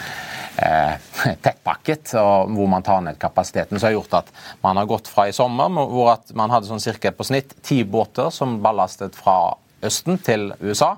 tettpakket, 1.44 2.12
og 2.20 2.52
hvor 2.56 2.68
man 2.70 2.84
tar 2.86 3.00
ned 3.04 3.18
kapasiteten. 3.20 3.78
som 3.78 3.88
har 3.88 3.96
gjort 3.96 4.18
at 4.20 4.32
man 4.60 4.76
har 4.76 4.88
gått 4.90 5.08
fra 5.08 5.28
i 5.28 5.34
sommer, 5.36 5.70
hvor 5.70 6.12
man 6.36 6.52
hadde 6.52 6.68
sånn 6.68 6.82
cirka 6.82 7.12
på 7.12 7.26
snitt 7.26 7.56
ti 7.66 7.82
båter 7.84 8.30
som 8.34 8.58
ballastet 8.62 9.16
fra 9.16 9.54
Østen 9.86 10.20
til 10.20 10.50
USA. 10.60 10.96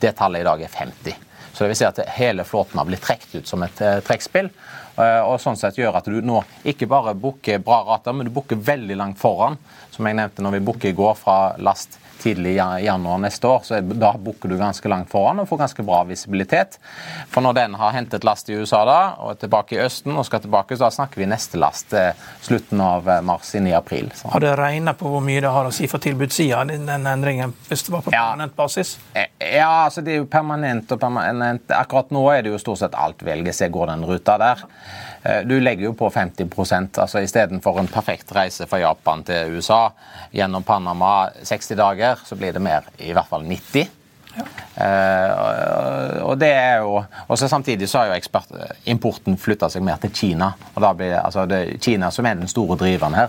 Det 0.00 0.12
tallet 0.16 0.42
i 0.42 0.48
dag 0.48 0.62
er 0.62 0.72
50. 0.72 1.16
Så 1.52 1.64
det 1.64 1.72
vil 1.72 1.80
si 1.80 1.88
at 1.88 1.98
hele 2.16 2.44
flåten 2.44 2.78
har 2.78 2.88
blitt 2.88 3.02
trukket 3.04 3.40
ut 3.40 3.48
som 3.48 3.64
et 3.64 3.80
eh, 3.84 3.98
trekkspill. 4.04 4.50
Eh, 5.00 5.22
og 5.24 5.40
sånn 5.42 5.58
sett 5.58 5.78
gjør 5.80 6.00
at 6.00 6.10
du 6.10 6.20
nå 6.24 6.42
ikke 6.68 6.88
bare 6.90 7.16
booker 7.18 7.62
bra 7.64 7.82
rater, 7.88 8.16
men 8.16 8.28
du 8.28 8.34
booker 8.34 8.60
veldig 8.60 8.98
langt 9.00 9.20
foran. 9.20 9.58
Som 9.90 10.08
jeg 10.08 10.18
nevnte 10.20 10.44
når 10.44 10.58
vi 10.58 10.64
booker 10.70 10.92
i 10.92 10.96
går 10.96 11.16
fra 11.18 11.40
last 11.58 11.98
tidlig 12.20 12.50
i 12.50 12.84
januar 12.84 13.18
neste 13.18 13.48
år, 13.48 13.60
så 13.64 13.80
da 13.80 14.12
booker 14.18 14.48
du 14.48 14.56
ganske 14.58 14.88
langt 14.88 15.10
foran 15.10 15.40
og 15.40 15.48
får 15.48 15.62
ganske 15.64 15.84
bra 15.86 16.02
visibilitet. 16.08 16.78
For 17.32 17.44
når 17.44 17.56
den 17.56 17.76
har 17.80 17.94
hentet 17.96 18.26
last 18.28 18.50
i 18.50 18.58
USA 18.60 18.82
da, 18.88 18.98
og 19.20 19.34
er 19.34 19.40
tilbake 19.44 19.76
i 19.76 19.80
Østen 19.84 20.16
og 20.16 20.26
skal 20.28 20.42
tilbake, 20.44 20.76
så 20.76 20.86
da 20.86 20.90
snakker 20.98 21.22
vi 21.22 21.28
neste 21.30 21.60
last 21.60 21.94
eh, 21.96 22.12
slutten 22.44 22.82
av 22.84 23.08
eh, 23.08 23.22
mars 23.24 23.54
inn 23.56 23.70
i 23.70 23.74
april. 23.76 24.10
Så. 24.14 24.28
Har 24.34 24.44
det 24.44 24.54
regna 24.60 24.94
på 24.98 25.10
hvor 25.10 25.24
mye 25.24 25.40
det 25.42 25.52
har 25.54 25.68
å 25.68 25.74
si 25.74 25.88
for 25.90 26.02
tilbudssida, 26.02 26.64
den 26.70 27.08
endringen, 27.08 27.54
hvis 27.68 27.86
det 27.86 27.94
var 27.96 28.04
på 28.04 28.14
permanent 28.14 28.56
basis? 28.56 28.96
Eh, 29.14 29.30
ja, 29.56 29.70
altså 29.86 30.04
det 30.04 30.16
er 30.16 30.22
jo 30.22 30.28
permanent 30.30 30.92
og 30.92 31.00
permanent. 31.00 31.72
Akkurat 31.76 32.12
nå 32.14 32.26
er 32.34 32.44
det 32.44 32.54
jo 32.54 32.60
stort 32.60 32.82
sett 32.84 32.98
alt 32.98 33.24
velges, 33.24 33.62
jeg 33.64 33.72
går 33.72 33.94
den 33.94 34.04
ruta 34.08 34.36
der. 34.40 34.66
Eh, 35.22 35.40
du 35.44 35.60
legger 35.60 35.90
jo 35.90 35.92
på 35.92 36.08
50% 36.10 37.00
altså 37.02 37.20
Istedenfor 37.20 37.80
en 37.80 37.90
perfekt 37.92 38.32
reise 38.32 38.66
fra 38.66 38.80
Japan 38.80 39.24
til 39.26 39.56
USA 39.56 39.90
gjennom 40.32 40.64
Panama 40.64 41.28
60 41.42 41.76
dager, 41.76 42.20
så 42.24 42.36
blir 42.36 42.56
det 42.56 42.62
mer, 42.64 42.88
i 42.98 43.12
hvert 43.12 43.28
fall 43.28 43.44
90. 43.44 43.96
Ja. 44.30 44.44
Uh, 44.78 46.20
og 46.22 46.36
det 46.38 46.52
er 46.54 46.76
jo 46.84 46.92
og 47.00 47.38
så 47.38 47.48
Samtidig 47.50 47.88
så 47.90 47.98
har 47.98 48.12
jo 48.12 48.14
ekspert, 48.14 48.52
importen 48.86 49.34
flytta 49.34 49.66
seg 49.68 49.82
mer 49.82 49.98
til 50.00 50.12
Kina. 50.14 50.52
og 50.74 50.82
da 50.84 50.92
blir 50.94 51.16
altså 51.18 51.48
det 51.50 51.80
Kina 51.82 52.12
som 52.14 52.26
er 52.26 52.38
den 52.38 52.48
store 52.48 52.78
driveren 52.78 53.18
her. 53.18 53.28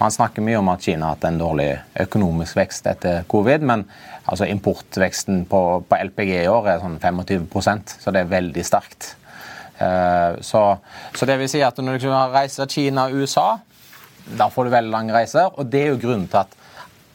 Man 0.00 0.10
snakker 0.10 0.42
mye 0.42 0.58
om 0.58 0.72
at 0.72 0.82
Kina 0.82 1.06
har 1.06 1.18
hatt 1.18 1.28
en 1.28 1.38
dårlig 1.38 1.68
økonomisk 2.00 2.56
vekst 2.56 2.88
etter 2.88 3.28
covid, 3.28 3.60
men 3.60 3.84
altså 4.24 4.48
importveksten 4.48 5.44
på, 5.44 5.62
på 5.88 6.00
LPG 6.08 6.32
i 6.40 6.48
år 6.48 6.72
er 6.72 6.82
sånn 6.82 6.98
25% 6.98 7.98
så 8.00 8.10
det 8.10 8.24
er 8.24 8.32
veldig 8.32 8.64
sterkt. 8.64 9.14
Eh, 9.78 10.40
så, 10.40 10.62
så, 11.14 11.26
det 11.26 11.38
vil 11.40 11.50
si 11.50 11.62
at 11.64 11.78
når 11.82 12.00
du 12.02 12.08
reiser 12.10 12.70
Kina 12.70 13.08
og 13.08 13.22
USA, 13.22 13.48
da 14.38 14.48
får 14.52 14.68
du 14.68 14.74
veldig 14.74 14.92
lange 14.92 15.14
reiser. 15.16 15.52
Og 15.56 15.70
det 15.70 15.84
er 15.84 15.92
jo 15.92 16.02
grunnen 16.02 16.28
til 16.30 16.42
at 16.42 16.56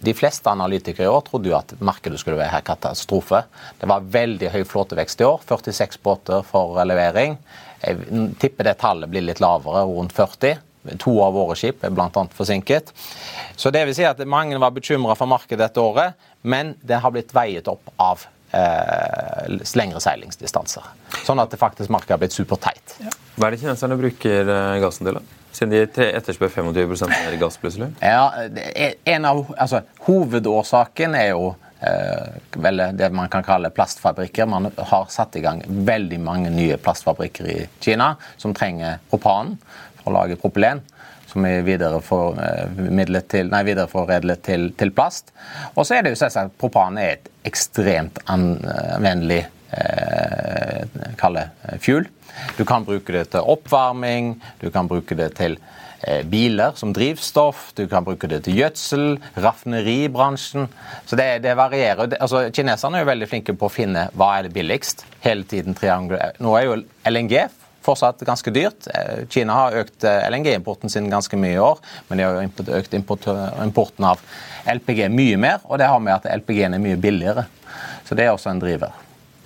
de 0.03 0.11
fleste 0.15 0.51
analytikere 0.51 1.07
i 1.07 1.11
år 1.11 1.21
trodde 1.27 1.47
jo 1.47 1.55
at 1.55 1.71
markedet 1.79 2.19
skulle 2.19 2.39
være 2.39 2.51
her 2.57 2.65
katastrofe. 2.67 3.45
Det 3.79 3.87
var 3.87 4.03
veldig 4.11 4.51
høy 4.51 4.63
flåtevekst 4.67 5.23
i 5.23 5.27
år. 5.27 5.45
46 5.47 6.01
båter 6.03 6.43
for 6.47 6.81
levering. 6.83 7.37
Jeg 7.83 8.27
tipper 8.39 8.67
det 8.67 8.77
tallet 8.81 9.11
blir 9.11 9.23
litt 9.23 9.41
lavere, 9.43 9.85
rundt 9.87 10.15
40. 10.15 10.59
To 10.99 11.13
av 11.23 11.35
våre 11.37 11.55
skip 11.55 11.83
er 11.87 11.93
bl.a. 11.95 12.25
forsinket. 12.35 12.91
Så 13.55 13.71
det 13.71 13.85
vil 13.87 13.95
si 13.95 14.03
at 14.03 14.19
Mange 14.27 14.59
var 14.59 14.75
bekymra 14.75 15.15
for 15.15 15.31
markedet 15.31 15.61
dette 15.69 15.79
året, 15.79 16.19
men 16.41 16.73
det 16.83 16.99
har 16.99 17.13
blitt 17.15 17.31
veiet 17.35 17.69
opp 17.71 17.93
av 17.95 18.25
lengre 18.53 20.01
seilingsdistanser. 20.03 20.85
Sånn 21.25 21.41
at 21.41 21.53
det 21.53 21.59
faktisk 21.61 21.89
markedet 21.93 22.15
har 22.15 22.21
blitt 22.21 22.35
superteit. 22.35 22.97
Ja. 23.01 23.13
Hva 23.37 23.47
er 23.47 23.55
det 23.55 23.63
kineserne 23.63 23.97
bruker 23.97 24.51
eh, 24.53 24.75
gassen 24.83 25.07
til? 25.07 25.17
da? 25.17 25.39
Siden 25.53 25.73
de 25.73 26.07
etterspør 26.07 26.49
25 26.49 27.09
mer 27.09 27.35
gass 27.41 27.59
plutselig? 27.61 27.91
Ja, 28.01 28.25
en 29.05 29.25
av, 29.29 29.43
altså, 29.57 29.83
Hovedårsaken 30.07 31.17
er 31.17 31.27
jo 31.31 31.51
eh, 31.81 32.39
vel, 32.57 32.81
det 32.97 33.09
man 33.13 33.29
kan 33.33 33.45
kalle 33.45 33.73
plastfabrikker. 33.73 34.49
Man 34.49 34.71
har 34.77 35.09
satt 35.13 35.37
i 35.37 35.43
gang 35.45 35.61
veldig 35.67 36.19
mange 36.21 36.53
nye 36.53 36.79
plastfabrikker 36.81 37.49
i 37.53 37.59
Kina 37.81 38.15
som 38.37 38.55
trenger 38.57 39.01
propan 39.11 39.55
for 40.01 40.11
å 40.11 40.17
lage 40.17 40.41
propylen 40.41 40.81
som 41.33 41.45
er 41.49 41.65
videreforedlet 41.65 43.29
til, 43.33 43.49
nei, 43.51 43.63
til, 44.45 44.69
til 44.77 44.93
plast. 44.95 45.33
Og 45.73 45.85
så 45.85 45.97
er 45.97 46.05
det 46.05 46.13
jo 46.13 46.21
selvsagt 46.21 46.57
propan 46.61 46.99
er 47.01 47.17
et 47.17 47.29
ekstremt 47.49 48.21
anvendelig 48.31 49.43
eh, 49.73 50.83
kalle 51.19 51.49
fuel. 51.81 52.07
Du 52.57 52.65
kan 52.65 52.85
bruke 52.85 53.13
det 53.13 53.29
til 53.33 53.45
oppvarming, 53.53 54.35
du 54.61 54.69
kan 54.73 54.89
bruke 54.89 55.17
det 55.17 55.33
til 55.37 55.57
eh, 56.01 56.23
biler 56.29 56.77
som 56.79 56.93
drivstoff, 56.95 57.71
du 57.77 57.85
kan 57.89 58.05
bruke 58.05 58.29
det 58.29 58.43
til 58.47 58.57
gjødsel, 58.61 59.17
raffineribransjen. 59.41 60.69
Så 61.05 61.19
det, 61.19 61.43
det 61.45 61.57
varierer. 61.59 62.17
Altså, 62.19 62.47
kineserne 62.53 62.99
er 62.99 63.05
jo 63.05 63.11
veldig 63.13 63.29
flinke 63.33 63.57
på 63.57 63.69
å 63.69 63.73
finne 63.73 64.07
hva 64.17 64.37
er 64.37 64.47
det 64.47 64.55
billigst. 64.55 65.05
Hele 65.25 65.45
tiden 65.49 65.77
triangel. 65.77 66.19
Nå 66.43 66.55
er 66.59 66.69
jo 66.69 66.79
LNG 67.09 67.37
fortsatt 67.83 68.23
ganske 68.25 68.51
dyrt. 68.51 68.87
Eh, 68.87 69.27
Kina 69.29 69.53
har 69.53 69.77
økt 69.83 70.03
eh, 70.07 70.29
LNG-importen 70.29 70.89
sin 70.89 71.09
ganske 71.11 71.37
mye 71.39 71.55
i 71.55 71.59
år, 71.59 71.81
men 72.07 72.19
de 72.19 72.25
har 72.25 72.37
jo 72.37 72.77
økt 72.77 72.93
importen 72.93 74.07
av 74.07 74.23
LPG 74.73 75.09
mye 75.11 75.39
mer, 75.39 75.63
og 75.63 75.79
det 75.81 75.89
har 75.91 75.99
med 76.03 76.15
at 76.15 76.29
LPG-en 76.39 76.77
er 76.77 76.83
mye 76.83 76.99
billigere. 76.99 77.45
Så 78.07 78.15
det 78.15 78.27
er 78.27 78.33
også 78.33 78.53
en 78.53 78.61
driver. 78.63 78.95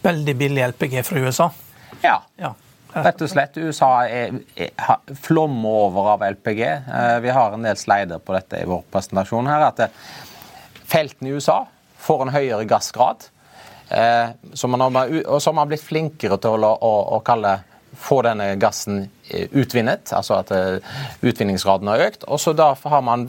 Veldig 0.06 0.36
billig 0.38 0.66
LPG 0.74 1.02
fra 1.06 1.22
USA? 1.24 1.50
Ja. 2.04 2.20
ja. 2.38 2.54
Rett 2.98 3.22
og 3.22 3.30
slett. 3.30 3.58
USA 3.58 3.92
er, 4.10 4.38
er, 4.56 5.16
flommer 5.22 5.82
over 5.88 6.14
av 6.16 6.26
LPG. 6.28 6.62
Eh, 6.68 7.16
vi 7.26 7.34
har 7.34 7.56
en 7.56 7.66
del 7.66 7.80
slider 7.80 8.22
på 8.22 8.36
dette 8.38 8.62
i 8.62 8.70
vår 8.70 8.86
presentasjon. 8.94 9.50
her, 9.50 9.72
at 9.72 10.86
Feltene 10.88 11.34
i 11.34 11.34
USA 11.36 11.66
får 12.00 12.22
en 12.24 12.36
høyere 12.38 12.68
gassgrad. 12.70 13.26
Som 14.60 14.74
man 14.76 14.82
har, 14.84 15.12
og 15.32 15.40
som 15.40 15.60
har 15.60 15.68
blitt 15.70 15.84
flinkere 15.84 16.36
til 16.44 16.64
å, 16.68 16.72
å, 16.84 16.92
å 17.16 17.20
kalle 17.24 17.54
få 17.98 18.22
denne 18.26 18.56
gassen 18.60 19.00
eh, 19.30 19.48
utvinnet, 19.58 20.12
altså 20.14 20.38
at 20.42 20.52
eh, 20.56 20.98
utvinningsgraden 21.26 21.90
har 21.92 22.04
økt. 22.08 22.26
Og 22.28 22.40
så 22.42 22.54
da 22.58 22.70
har 22.84 23.02
man, 23.06 23.26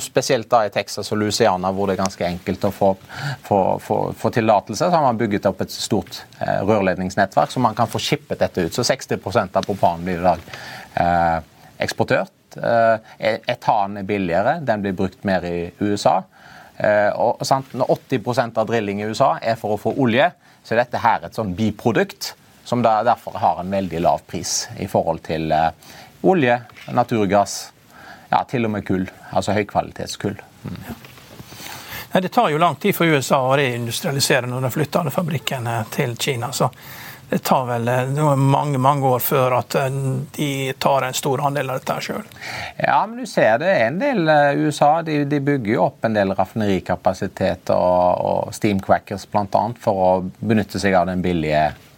Spesielt 0.00 0.50
da 0.50 0.64
i 0.66 0.72
Texas 0.74 1.12
og 1.12 1.20
Louisiana, 1.20 1.70
hvor 1.74 1.88
det 1.88 1.96
er 1.96 2.02
ganske 2.02 2.26
enkelt 2.26 2.66
å 2.66 2.72
få, 2.74 2.90
få, 3.46 3.60
få, 3.82 4.00
få 4.16 4.32
tillatelse, 4.34 4.82
så 4.88 4.90
har 4.94 5.06
man 5.06 5.20
bygget 5.20 5.48
opp 5.50 5.62
et 5.64 5.74
stort 5.74 6.22
eh, 6.40 6.60
rørledningsnettverk 6.66 7.52
så 7.52 7.62
man 7.62 7.78
kan 7.78 7.90
få 7.90 8.02
skippet 8.02 8.42
dette 8.42 8.66
ut. 8.66 8.74
Så 8.74 8.86
60% 8.86 9.56
av 9.56 9.66
propanen 9.66 10.04
blir 10.06 10.20
i 10.20 10.26
dag 10.26 10.44
eh, 11.00 11.38
eksportert. 11.84 12.34
Eh, 12.56 13.14
etan 13.20 14.00
er 14.00 14.08
billigere, 14.08 14.58
den 14.66 14.82
blir 14.84 14.96
brukt 14.98 15.24
mer 15.28 15.46
i 15.46 15.70
USA. 15.80 16.20
Eh, 16.80 17.10
og 17.12 17.42
sant, 17.46 17.74
Når 17.76 17.96
80% 18.10 18.60
av 18.60 18.68
drilling 18.68 19.02
i 19.02 19.10
USA 19.10 19.34
er 19.42 19.58
for 19.60 19.76
å 19.76 19.80
få 19.80 19.94
olje, 20.00 20.30
så 20.64 20.76
dette 20.76 21.00
her 21.00 21.24
et 21.24 21.36
sånn 21.36 21.54
biprodukt 21.56 22.34
som 22.70 22.82
derfor 22.82 23.38
har 23.38 23.60
en 23.60 23.70
veldig 23.70 24.00
lav 24.00 24.20
pris 24.26 24.68
i 24.78 24.86
forhold 24.88 25.22
til 25.22 25.52
eh, 25.52 25.72
olje, 26.20 26.60
naturgass, 26.94 27.72
ja, 28.28 28.44
til 28.46 28.68
og 28.68 28.70
med 28.70 28.84
kull. 28.86 29.08
Altså 29.34 29.56
høykvalitetskull. 29.56 30.36
Mm. 30.62 30.76
Ja, 32.12 32.20
det 32.20 32.28
tar 32.28 32.52
jo 32.54 32.60
lang 32.62 32.78
tid 32.78 32.94
for 32.94 33.10
USA 33.10 33.40
å 33.42 33.56
reindustrialisere 33.58 34.46
når 34.46 34.68
de 34.68 34.70
flytter 34.76 35.02
alle 35.02 35.14
fabrikkene 35.14 35.80
til 35.90 36.14
Kina. 36.14 36.52
så 36.52 36.70
det 37.30 37.42
tar 37.46 37.66
vel 37.72 37.88
eh, 37.88 38.14
mange 38.36 38.78
mange 38.78 39.06
år 39.16 39.18
før 39.32 39.58
at 39.58 39.74
eh, 39.82 39.90
de 40.38 40.48
tar 40.78 41.10
en 41.10 41.20
stor 41.24 41.42
andel 41.50 41.74
av 41.74 41.82
dette 41.82 41.98
sjøl. 42.06 42.32
Ja, 42.78 43.02
men 43.02 43.18
du 43.18 43.26
ser 43.26 43.58
det 43.58 43.74
er 43.74 43.86
en 43.90 43.98
del 43.98 44.34
USA. 44.62 44.94
De, 45.02 45.24
de 45.26 45.42
bygger 45.42 45.74
jo 45.74 45.84
opp 45.90 46.06
en 46.06 46.14
del 46.14 46.38
raffinerikapasitet 46.38 47.74
og, 47.74 48.26
og 48.30 48.54
steamcrackers 48.54 49.26
bl.a. 49.26 49.68
for 49.82 50.08
å 50.08 50.18
benytte 50.38 50.78
seg 50.78 51.02
av 51.02 51.10
den 51.10 51.26
billige 51.26 51.70
Eh, 51.70 51.89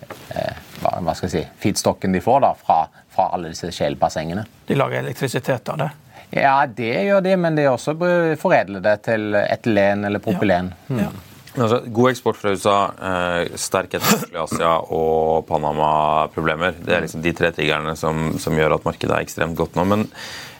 hva 0.83 1.14
skal 1.14 1.28
jeg 1.28 1.33
si, 1.35 1.42
feedstocken 1.62 2.14
de 2.14 2.23
får 2.25 2.40
da, 2.45 2.52
fra, 2.59 2.78
fra 3.12 3.31
alle 3.37 3.52
disse 3.52 3.71
shale-bassengene. 3.75 4.45
De 4.69 4.78
lager 4.78 5.02
elektrisitet 5.02 5.69
av 5.73 5.83
det? 5.83 5.90
Ja, 6.33 6.54
det 6.66 6.95
gjør 7.04 7.21
de, 7.25 7.35
men 7.37 7.59
de 7.59 7.69
også 7.69 7.92
foredler 8.40 8.81
det 8.85 8.97
til 9.04 9.37
etylen 9.42 10.07
eller 10.09 10.23
propylen. 10.25 10.73
Ja. 10.88 10.88
Hmm. 10.88 11.04
Ja. 11.04 11.12
Altså, 11.52 11.83
god 11.92 12.09
eksport 12.09 12.38
fra 12.40 12.54
USA, 12.54 12.76
eh, 12.97 13.57
sterk 13.61 13.99
etterspørsel 13.99 14.33
i 14.33 14.40
Asia 14.40 14.71
og 14.97 15.45
Panama-problemer. 15.50 16.78
Det 16.81 16.95
er 16.97 17.04
liksom 17.04 17.21
de 17.25 17.35
tre 17.37 17.50
triggerne 17.52 17.92
som, 18.00 18.31
som, 18.40 18.57
gjør 18.57 18.78
at 18.78 18.87
markedet 18.88 19.12
er 19.12 19.26
ekstremt 19.26 19.59
godt 19.59 19.76
nå. 19.76 19.85
Men 19.90 20.07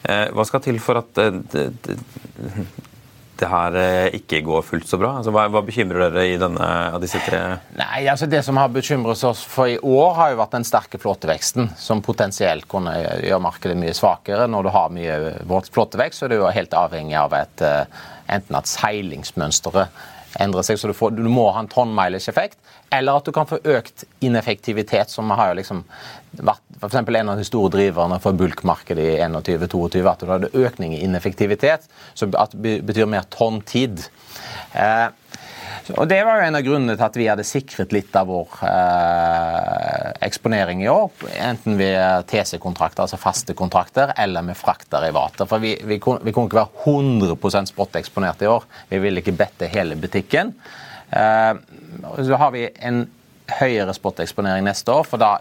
eh, 0.05 0.27
hva 0.29 0.45
skal 0.45 0.61
til 0.61 0.77
for 0.83 1.01
at 1.01 1.23
eh, 1.23 1.39
det, 1.49 1.65
det, 1.87 1.97
det 3.39 3.49
her 3.49 3.75
eh, 3.79 4.15
ikke 4.19 4.41
går 4.45 4.63
fullt 4.65 4.87
så 4.89 4.99
bra? 5.01 5.15
Altså, 5.19 5.33
hva, 5.33 5.45
hva, 5.51 5.63
bekymrer 5.65 6.05
dere 6.05 6.25
i 6.29 6.37
denne 6.41 6.67
av 6.93 6.99
disse 7.03 7.21
tre? 7.25 7.41
Nei, 7.79 8.05
altså 8.11 8.27
Det 8.29 8.43
som 8.45 8.59
har 8.61 8.71
bekymret 8.73 9.23
oss 9.25 9.43
for 9.49 9.71
i 9.71 9.77
år, 9.79 10.13
har 10.19 10.33
jo 10.33 10.39
vært 10.41 10.57
den 10.57 10.67
sterke 10.67 11.01
flåteveksten, 11.01 11.71
som 11.79 12.03
potensielt 12.05 12.67
kunne 12.71 12.95
gjøre 12.99 13.43
markedet 13.43 13.77
mye 13.79 13.95
svakere. 13.97 14.47
Når 14.51 14.67
du 14.67 14.73
har 14.75 14.93
mye 14.93 15.19
flåtevekst, 15.73 16.21
så 16.21 16.27
er 16.27 16.33
du 16.33 16.39
jo 16.41 16.51
helt 16.53 16.77
avhengig 16.77 17.17
av 17.19 17.37
et, 17.37 17.65
eh, 17.65 18.03
enten 18.37 18.59
at 18.59 18.69
seilingsmønsteret 18.71 20.03
endrer 20.41 20.65
seg, 20.65 20.79
så 20.79 20.89
du, 20.89 20.95
får, 20.97 21.13
du 21.17 21.27
må 21.29 21.49
ha 21.53 21.61
en 21.61 21.69
tonnmileage-effekt, 21.71 22.57
eller 22.93 23.19
at 23.19 23.27
du 23.27 23.33
kan 23.35 23.49
få 23.49 23.59
økt 23.63 24.05
ineffektivitet, 24.25 25.13
som 25.13 25.29
har 25.33 25.51
jo 25.51 25.59
liksom 25.61 25.83
vært 26.41 26.63
for 26.81 27.15
en 27.15 27.29
av 27.31 27.39
de 27.39 27.45
store 27.47 27.71
driverne 27.73 28.19
for 28.23 28.35
bulkmarkedet 28.37 29.05
i 29.13 29.17
21-22, 29.23 30.03
at 30.09 30.23
du 30.23 30.31
hadde 30.31 30.53
økning 30.57 30.95
i 30.97 31.03
ineffektivitet, 31.05 31.85
som 32.13 32.33
betyr 32.33 33.09
mer 33.09 33.27
tonn 33.33 33.61
tid. 33.67 34.05
Eh, 34.73 35.07
og 35.91 36.07
Det 36.07 36.19
var 36.23 36.39
jo 36.39 36.47
en 36.47 36.57
av 36.57 36.63
grunnene 36.65 36.95
til 36.95 37.05
at 37.05 37.17
vi 37.19 37.27
hadde 37.27 37.45
sikret 37.47 37.93
litt 37.95 38.15
av 38.15 38.29
vår 38.31 38.59
eh, 38.67 40.09
eksponering 40.27 40.83
i 40.85 40.89
år. 40.91 41.09
Enten 41.43 41.75
ved 41.79 42.27
TC-kontrakter, 42.31 43.03
altså 43.05 43.19
faste 43.19 43.55
kontrakter, 43.57 44.13
eller 44.17 44.45
med 44.45 44.57
fraktarivater. 44.59 45.49
For 45.49 45.63
vi, 45.63 45.75
vi, 45.83 45.99
vi, 45.99 46.35
kunne 46.35 46.47
ikke 46.47 46.61
være 46.61 46.85
100 46.85 47.71
spot-eksponert 47.73 48.45
i 48.45 48.51
år. 48.51 48.67
Vi 48.89 49.01
ville 49.03 49.23
ikke 49.23 49.35
bette 49.43 49.71
hele 49.73 49.99
butikken. 49.99 50.53
Eh, 51.09 51.53
så 52.15 52.39
har 52.39 52.55
vi 52.55 52.67
en 52.79 53.05
høyere 53.59 53.93
spot-eksponering 53.95 54.65
neste 54.65 54.93
år, 54.93 55.07
for 55.07 55.21
da 55.21 55.37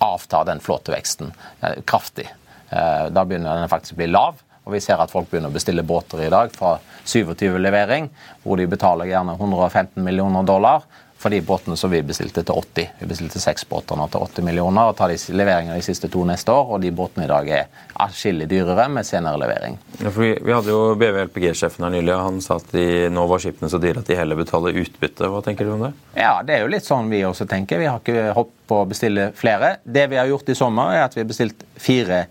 avtar 0.00 0.48
den 0.48 0.62
flåteveksten 0.64 1.34
eh, 1.60 1.82
kraftig. 1.84 2.30
Eh, 2.70 3.10
da 3.12 3.26
begynner 3.26 3.60
den 3.60 3.72
faktisk 3.72 3.98
å 3.98 4.00
bli 4.00 4.08
lav. 4.10 4.40
Og 4.64 4.74
vi 4.74 4.80
ser 4.84 5.00
at 5.00 5.12
folk 5.12 5.30
begynner 5.30 5.50
å 5.50 5.56
bestille 5.56 5.84
båter 5.86 6.26
i 6.26 6.32
dag 6.32 6.52
fra 6.54 6.76
27 7.04 7.58
levering, 7.58 8.10
hvor 8.42 8.60
de 8.60 8.68
betaler 8.70 9.08
gjerne 9.10 9.38
115 9.38 10.04
millioner 10.04 10.44
dollar 10.46 10.84
for 11.20 11.30
de 11.30 11.40
båtene 11.44 11.76
som 11.76 11.90
vi 11.92 12.00
bestilte 12.02 12.40
til 12.40 12.56
80. 12.56 12.86
Vi 12.98 13.06
bestilte 13.08 13.40
seks 13.42 13.66
båter 13.68 13.98
nå 13.98 14.06
til 14.08 14.22
80 14.24 14.44
millioner 14.46 14.88
og 14.88 14.94
tar 14.96 15.12
de 15.12 15.18
leveringer 15.36 15.76
de 15.76 15.84
siste 15.84 16.08
to 16.12 16.22
neste 16.24 16.52
år. 16.54 16.70
Og 16.72 16.80
de 16.80 16.92
båtene 16.96 17.26
i 17.26 17.28
dag 17.28 17.50
er 17.58 17.66
atskillig 18.00 18.46
dyrere 18.48 18.86
med 18.88 19.04
senere 19.04 19.36
levering. 19.42 19.76
Ja, 20.00 20.12
vi, 20.16 20.30
vi, 20.38 20.54
hadde 20.54 20.72
jo 20.72 20.94
BV 21.00 21.18
LPG-sjefen 21.26 21.84
her 21.84 21.92
nylig, 21.92 22.14
han 22.16 22.40
sa 22.44 22.56
at 22.56 22.72
de, 22.72 22.86
nå 23.12 23.26
var 23.28 23.42
skipene 23.44 23.68
så 23.68 23.80
dyre 23.82 24.00
at 24.00 24.08
de 24.08 24.16
heller 24.16 24.40
betaler 24.40 24.80
utbytte. 24.80 25.28
Hva 25.28 25.42
tenker 25.44 25.68
du 25.68 25.74
om 25.74 25.84
det? 25.90 25.92
Ja, 26.14 26.38
Det 26.40 26.56
er 26.56 26.64
jo 26.64 26.72
litt 26.72 26.88
sånn 26.88 27.12
vi 27.12 27.20
også 27.28 27.44
tenker. 27.50 27.82
Vi 27.84 27.90
har 27.90 28.00
ikke 28.00 28.32
hoppet 28.38 28.56
på 28.70 28.80
å 28.80 28.88
bestille 28.88 29.28
flere. 29.36 29.74
Det 29.84 30.06
vi 30.08 30.16
har 30.16 30.30
gjort 30.30 30.48
i 30.48 30.56
sommer, 30.56 30.94
er 30.94 31.04
at 31.04 31.18
vi 31.18 31.20
har 31.20 31.28
bestilt 31.28 31.68
fire 31.76 32.24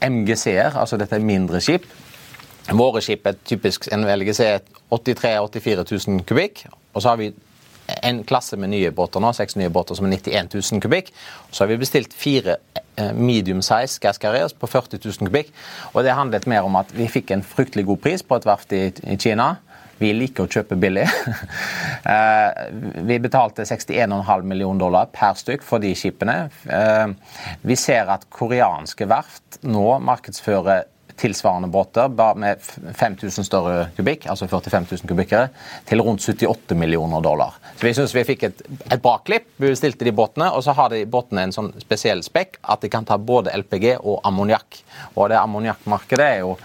MGC-er, 0.00 0.76
altså 0.78 0.98
dette 1.00 1.16
er 1.16 1.24
mindre 1.24 1.60
skip. 1.60 1.86
Våre 2.70 3.02
skip 3.02 3.26
er 3.26 3.38
typisk 3.46 3.88
en 3.92 4.06
LGC 4.06 4.60
83 4.90 5.36
000-84 5.56 5.86
000 6.08 6.26
kubikk. 6.28 6.66
Og 6.94 7.02
så 7.02 7.12
har 7.12 7.20
vi 7.20 7.30
en 8.02 8.22
klasse 8.24 8.56
med 8.60 8.70
nye 8.70 8.90
båter 8.94 9.22
nå, 9.22 9.32
seks 9.34 9.56
nye 9.58 9.70
båter 9.72 9.98
som 9.98 10.06
er 10.06 10.16
91 10.18 10.54
000 10.54 10.82
kubikk. 10.84 11.10
Så 11.50 11.64
har 11.64 11.70
vi 11.72 11.80
bestilt 11.80 12.14
fire 12.14 12.56
eh, 12.96 13.12
medium 13.16 13.62
size 13.62 14.00
gas 14.02 14.20
carriers 14.22 14.54
på 14.54 14.70
40 14.70 15.00
000 15.02 15.30
kubikk. 15.30 15.50
Og 15.92 16.04
det 16.04 16.14
handlet 16.16 16.46
mer 16.50 16.66
om 16.68 16.78
at 16.80 16.92
vi 16.94 17.08
fikk 17.10 17.34
en 17.34 17.44
fryktelig 17.46 17.86
god 17.90 18.02
pris 18.04 18.22
på 18.22 18.38
et 18.38 18.46
verft 18.46 18.72
i 18.76 19.16
Kina. 19.18 19.54
Vi 20.00 20.12
liker 20.16 20.46
å 20.46 20.50
kjøpe 20.50 20.78
billig. 20.80 21.06
Eh, 22.00 22.60
vi 23.04 23.18
betalte 23.20 23.66
61,5 23.68 24.46
millioner 24.48 24.80
dollar 24.80 25.10
per 25.12 25.34
stykk 25.36 25.60
for 25.66 25.82
de 25.84 25.90
skipene. 25.94 26.46
Eh, 26.64 27.34
vi 27.60 27.76
ser 27.76 28.08
at 28.08 28.24
koreanske 28.32 29.04
verft 29.10 29.58
nå 29.68 29.98
markedsfører 30.00 30.86
tilsvarende 31.20 31.68
båter 31.68 32.08
med 32.34 32.62
5000 32.96 33.44
større 33.44 33.90
kubikk, 33.96 34.24
altså 34.32 34.48
45 34.48 34.86
000 34.90 35.10
kubikkere, 35.10 35.50
til 35.88 36.00
rundt 36.04 36.24
78 36.24 36.76
millioner 36.78 37.20
dollar. 37.20 37.58
Så 37.76 37.86
Vi 37.86 37.94
syns 37.98 38.14
vi 38.16 38.24
fikk 38.24 38.46
et, 38.48 38.62
et 38.88 39.02
bra 39.02 39.18
klipp. 39.24 39.50
Vi 39.60 39.68
bestilte 39.68 40.08
de 40.08 40.16
båtene, 40.16 40.48
og 40.56 40.64
så 40.64 40.72
har 40.78 40.90
de 40.94 41.04
båtene 41.04 41.44
en 41.44 41.52
sånn 41.52 41.72
spesiell 41.82 42.24
spekk 42.24 42.56
at 42.62 42.80
de 42.80 42.92
kan 42.92 43.04
ta 43.04 43.18
både 43.18 43.52
LPG 43.60 43.98
og 44.00 44.24
ammoniakk. 44.24 44.80
Og 45.16 45.28
det 45.32 45.40
ammoniakkmarkedet 45.40 46.30
er 46.38 46.42
jo 46.46 46.56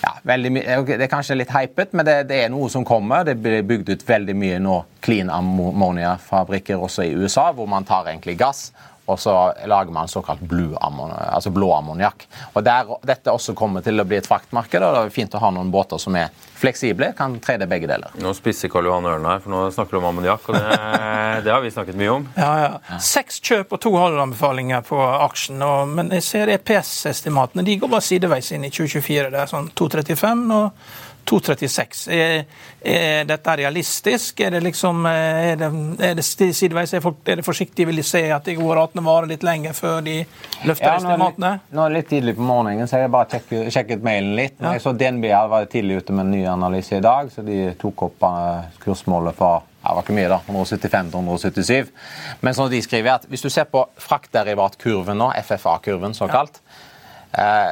ja, 0.00 0.12
det 0.24 0.96
er 0.96 1.10
kanskje 1.12 1.36
litt 1.36 1.52
hypet, 1.52 1.92
men 1.92 2.06
det, 2.08 2.16
det, 2.30 2.38
er 2.44 2.52
noe 2.52 2.70
som 2.72 2.84
kommer. 2.88 3.24
Det 3.28 3.36
blir 3.40 3.64
bygd 3.66 3.92
ut 3.92 4.04
veldig 4.08 4.36
mye 4.36 4.60
nå 4.62 4.76
clean 5.04 5.32
ammonia-fabrikker 5.32 6.80
også 6.80 7.04
i 7.08 7.12
USA, 7.16 7.50
hvor 7.56 7.68
man 7.68 7.88
tar 7.88 8.08
egentlig 8.08 8.38
gass 8.40 8.70
og 9.10 9.18
så 9.20 9.34
lager 9.70 9.94
man 9.94 10.08
såkalt 10.08 10.42
altså 10.46 11.50
blå 11.54 11.72
ammoniakk. 11.76 12.26
Og 12.54 12.64
der, 12.64 12.94
Dette 13.06 13.32
også 13.34 13.54
kommer 13.58 13.84
til 13.84 14.00
å 14.00 14.06
bli 14.06 14.20
et 14.20 14.28
fraktmarked, 14.28 14.82
og 14.82 14.94
det 14.96 15.02
er 15.02 15.14
fint 15.14 15.34
å 15.34 15.42
ha 15.42 15.50
noen 15.54 15.72
båter 15.72 16.00
som 16.00 16.16
er 16.18 16.30
fleksible, 16.60 17.12
kan 17.16 17.38
trede 17.40 17.68
begge 17.70 17.88
deler. 17.88 18.12
Nå 18.20 18.34
spisser 18.36 18.70
Karl 18.72 18.88
Johan 18.90 19.08
ørene 19.08 19.32
her, 19.32 19.42
for 19.44 19.52
nå 19.54 19.62
snakker 19.74 19.96
du 19.96 20.00
om 20.00 20.08
ammoniakk, 20.10 20.48
og 20.50 20.58
det, 20.58 20.80
det, 21.46 21.52
har 21.54 21.62
vi 21.64 21.72
snakket 21.74 21.98
mye 22.00 22.16
om. 22.18 22.26
Ja, 22.36 22.50
ja. 22.64 22.98
Seks 23.04 23.40
kjøp 23.44 23.76
og 23.76 23.82
to 23.84 23.94
holdanbefalinger 23.96 24.84
på 24.86 24.98
aksjen, 25.00 25.62
og, 25.64 25.94
men 25.96 26.12
jeg 26.18 26.26
ser 26.26 26.52
EPS-estimatene 26.56 27.64
de 27.66 27.78
går 27.80 27.92
bare 27.92 28.04
sideveis 28.04 28.52
inn 28.56 28.66
i 28.68 28.72
2024. 28.72 29.30
Det 29.32 29.40
er 29.40 29.50
sånn 29.50 29.70
2,35 29.80 30.44
og 30.58 30.90
2,36. 31.30 32.02
Er, 32.10 32.44
er, 32.82 33.24
dette 33.28 33.56
realistisk? 33.62 34.42
Er 34.42 34.56
det 34.56 34.64
liksom 34.66 35.06
er 35.06 35.54
det, 35.60 35.70
er 36.10 36.18
det 36.18 36.26
sideveis? 36.26 36.94
Er, 36.96 37.04
folk, 37.04 37.22
er 37.30 37.40
det 37.40 37.46
forsiktig? 37.46 37.86
Vil 37.86 38.02
de 38.02 38.06
se 38.06 38.24
at 38.34 38.48
de 38.48 38.58
går 38.58 38.74
ratene 38.80 39.04
varer 39.06 39.20
vare 39.20 39.30
litt 39.30 39.46
lenger 39.46 39.76
før 39.76 40.00
de 40.04 40.16
løfter 40.66 40.88
ja, 40.88 40.96
estimatene? 40.98 41.52
Nå 41.70 41.84
er 41.84 41.92
det 41.92 41.98
litt 42.00 42.12
tidlig 42.12 42.36
på 42.38 42.46
morgenen, 42.46 42.90
så 42.90 43.02
jeg 43.02 43.12
bare 43.12 43.30
sjekket, 43.34 43.72
sjekket 43.74 44.06
mailen 44.06 44.36
litt. 44.38 44.56
Ja. 44.60 44.74
Jeg 44.76 44.84
så 44.84 44.94
DNB 44.96 45.26
var 45.52 45.66
tidlig 45.70 46.00
ute 46.00 46.16
med 46.16 46.26
en 46.26 46.36
ny 46.36 46.44
analyse 46.50 46.98
i 46.98 47.04
dag, 47.04 47.32
så 47.32 47.44
de 47.46 47.58
tok 47.80 48.06
opp 48.08 48.26
uh, 48.26 48.70
kursmålet 48.82 49.36
for 49.38 49.66
det 49.80 49.94
var 49.96 50.04
ikke 50.04 50.12
mye, 50.12 50.28
da. 50.28 50.36
175 50.44 51.06
til 51.08 51.22
177. 51.22 51.86
Men 52.44 52.56
sånn 52.56 52.68
de 52.68 52.82
skriver 52.84 53.14
at 53.14 53.22
hvis 53.32 53.40
du 53.40 53.48
ser 53.48 53.64
på 53.72 53.86
fraktderivatkurven 54.04 55.16
nå, 55.16 55.30
FFA-kurven 55.40 56.12
såkalt, 56.18 56.60
ja. 56.60 56.69
Eh, 57.32 57.70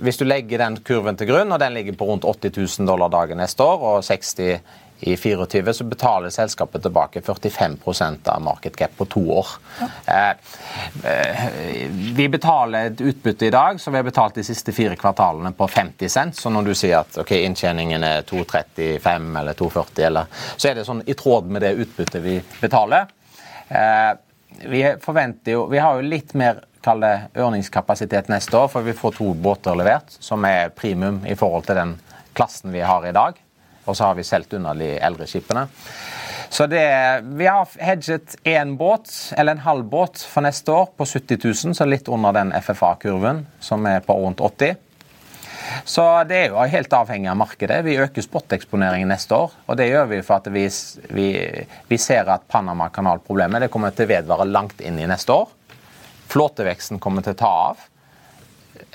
hvis 0.00 0.20
du 0.20 0.24
legger 0.24 0.62
den 0.64 0.78
kurven 0.84 1.18
til 1.20 1.28
grunn, 1.28 1.52
og 1.52 1.60
den 1.60 1.76
ligger 1.76 1.98
på 1.98 2.08
rundt 2.08 2.24
80 2.24 2.56
000 2.80 2.88
dollar 2.88 3.12
dagen 3.12 3.40
neste 3.42 3.64
år, 3.64 3.84
og 3.90 4.04
60 4.04 4.60
i 5.04 5.16
24, 5.16 5.74
så 5.74 5.84
betaler 5.84 6.30
selskapet 6.30 6.82
tilbake 6.82 7.20
45% 7.20 8.28
av 8.32 8.42
market 8.42 8.76
cap 8.76 8.94
på 8.96 9.04
to 9.04 9.20
år. 9.36 9.46
Ja. 9.80 9.88
Eh, 10.14 11.10
eh, 11.10 11.90
vi 12.16 12.28
betaler 12.32 12.88
et 12.88 13.00
utbytte 13.00 13.46
i 13.46 13.52
dag 13.52 13.80
så 13.80 13.90
vi 13.90 14.00
har 14.00 14.06
betalt 14.06 14.38
de 14.38 14.44
siste 14.46 14.72
fire 14.72 14.96
kvartalene 14.96 15.52
på 15.52 15.68
50 15.68 16.08
cent. 16.08 16.36
Så 16.40 16.50
når 16.50 16.70
du 16.70 16.74
sier 16.78 17.02
at 17.02 17.18
okay, 17.20 17.42
inntjeningen 17.44 18.06
er 18.06 18.24
2,35 18.24 19.40
eller 19.40 19.58
2,40, 19.58 20.22
så 20.56 20.70
er 20.70 20.78
det 20.78 20.86
sånn 20.88 21.04
i 21.04 21.18
tråd 21.18 21.50
med 21.52 21.66
det 21.66 21.74
utbyttet 21.84 22.24
vi 22.24 22.38
betaler. 22.62 23.10
Eh, 23.68 24.12
vi 24.70 24.84
forventer 25.02 25.56
jo 25.56 25.64
Vi 25.66 25.80
har 25.82 25.98
jo 25.98 26.06
litt 26.06 26.32
mer 26.38 26.62
kall 26.84 27.00
det 27.04 27.14
ørningskapasitet 27.40 28.28
neste 28.32 28.58
år, 28.58 28.68
for 28.72 28.86
vi 28.86 28.96
får 28.96 29.16
to 29.18 29.32
båter 29.34 29.76
levert, 29.78 30.14
som 30.20 30.44
er 30.48 30.72
primum 30.76 31.22
i 31.26 31.36
forhold 31.38 31.66
til 31.68 31.80
den 31.80 31.96
klassen 32.36 32.74
vi 32.74 32.84
har 32.84 33.06
i 33.08 33.14
dag. 33.16 33.40
Og 33.84 33.96
så 33.96 34.08
har 34.08 34.18
vi 34.18 34.24
solgt 34.24 34.54
unna 34.56 34.72
de 34.76 34.94
eldre 34.96 35.26
skipene. 35.28 35.66
Så 36.54 36.66
det, 36.70 36.86
Vi 37.24 37.46
har 37.46 37.68
hedget 37.80 38.36
én 38.44 38.76
båt, 38.76 39.10
eller 39.36 39.52
en 39.52 39.66
halv 39.66 39.84
båt, 39.84 40.22
for 40.22 40.44
neste 40.44 40.72
år 40.72 40.92
på 40.96 41.04
70 41.04 41.38
000, 41.44 41.74
så 41.74 41.84
litt 41.84 42.08
under 42.08 42.32
den 42.32 42.52
FFA-kurven, 42.52 43.46
som 43.60 43.86
er 43.86 44.00
på 44.00 44.14
rundt 44.14 44.40
80 44.40 44.76
så 45.84 46.04
det 46.28 46.36
er 46.38 46.52
jo 46.52 46.62
helt 46.70 46.92
avhengig 46.96 47.30
av 47.30 47.38
markedet. 47.40 47.80
Vi 47.86 47.96
øker 48.00 48.24
spoteksponeringen 48.24 49.10
neste 49.10 49.36
år. 49.36 49.52
Og 49.66 49.78
det 49.80 49.88
gjør 49.90 50.08
vi 50.12 50.20
for 50.24 50.40
at 50.40 50.48
vi, 50.52 50.64
vi, 51.16 51.28
vi 51.88 51.98
ser 52.00 52.30
at 52.32 52.46
Panama-kanalproblemet 52.50 53.70
kommer 53.72 53.94
til 53.94 54.06
å 54.06 54.12
vedvare 54.14 54.48
langt 54.48 54.84
inn 54.84 55.00
i 55.00 55.08
neste 55.10 55.34
år. 55.34 55.52
Flåteveksten 56.32 57.00
kommer 57.02 57.24
til 57.24 57.36
å 57.36 57.40
ta 57.40 57.52
av. 57.68 57.84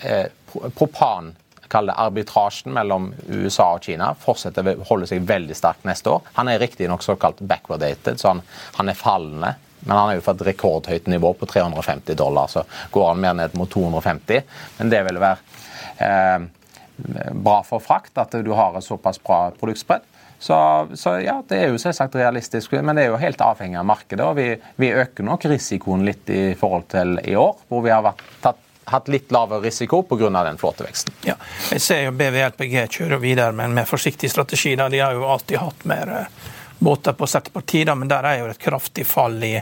Eh, 0.06 0.28
propan 0.76 1.34
kaller 1.70 1.94
det 1.94 2.02
arbitrasjen 2.02 2.74
mellom 2.74 3.12
USA 3.28 3.76
og 3.76 3.86
Kina, 3.86 4.14
fortsetter 4.18 4.72
å 4.74 4.88
holde 4.90 5.08
seg 5.10 5.26
veldig 5.30 5.56
sterkt 5.58 5.86
neste 5.86 6.16
år. 6.16 6.30
Han 6.40 6.50
er 6.50 6.62
riktignok 6.62 7.06
såkalt 7.06 7.44
backwardated, 7.46 8.20
så 8.20 8.34
han, 8.34 8.42
han, 8.80 8.90
er 8.90 8.98
fallende. 8.98 9.54
Men 9.84 9.94
han 9.96 10.08
har 10.08 10.18
jo 10.18 10.26
fått 10.26 10.42
rekordhøyt 10.48 11.08
nivå 11.12 11.34
på 11.38 11.46
350 11.46 12.18
dollar, 12.18 12.50
så 12.50 12.66
går 12.92 13.12
han 13.12 13.22
mer 13.22 13.38
ned 13.38 13.58
mot 13.60 13.70
250. 13.70 14.42
Men 14.80 14.90
det 14.92 15.04
vil 15.08 15.22
være 15.22 15.38
eh, 16.08 16.48
bra 17.38 17.60
for 17.68 17.84
frakt 17.84 18.18
at 18.20 18.34
du 18.44 18.52
har 18.58 18.76
et 18.76 18.88
såpass 18.88 19.22
bra 19.22 19.46
produktspredd. 19.60 20.04
Så, 20.40 20.88
så, 20.96 21.18
ja, 21.20 21.42
det 21.48 21.58
er 21.60 21.74
jo 21.74 21.80
selvsagt 21.82 22.16
realistisk, 22.16 22.72
men 22.80 22.96
det 22.96 23.06
er 23.06 23.12
jo 23.12 23.20
helt 23.20 23.42
avhengig 23.44 23.80
av 23.80 23.88
markedet. 23.90 24.24
og 24.24 24.38
Vi, 24.40 24.54
vi 24.80 24.92
øker 24.96 25.28
nok 25.28 25.46
risikoen 25.52 26.06
litt 26.08 26.32
i 26.32 26.54
forhold 26.60 26.88
til 26.94 27.20
i 27.28 27.36
år, 27.36 27.58
hvor 27.68 27.84
vi 27.84 27.92
har 27.92 28.06
vært, 28.06 28.24
tatt, 28.44 28.62
hatt 28.90 29.12
litt 29.12 29.34
lavere 29.36 29.68
risiko 29.68 30.02
pga. 30.08 30.30
den 30.48 30.58
flåteveksten. 30.58 31.14
Ja, 31.28 31.36
jeg 31.74 31.84
ser 31.84 32.06
jo 32.08 32.16
BVLPG 32.16 32.88
kjører 32.88 33.20
videre 33.20 33.52
med 33.52 33.70
en 33.70 33.76
mer 33.82 33.90
forsiktig 33.90 34.32
strategi. 34.32 34.76
Da. 34.80 34.88
De 34.90 35.04
har 35.04 35.14
jo 35.14 35.28
alltid 35.28 35.60
hatt 35.60 35.86
mer 35.92 36.16
eh, 36.22 36.48
båter 36.80 37.14
på 37.14 37.28
sett 37.28 37.54
på 37.54 37.62
tider, 37.62 37.96
men 37.96 38.08
der 38.08 38.26
er 38.26 38.42
jo 38.42 38.50
et 38.50 38.60
kraftig 38.62 39.06
fall 39.08 39.38
i 39.44 39.56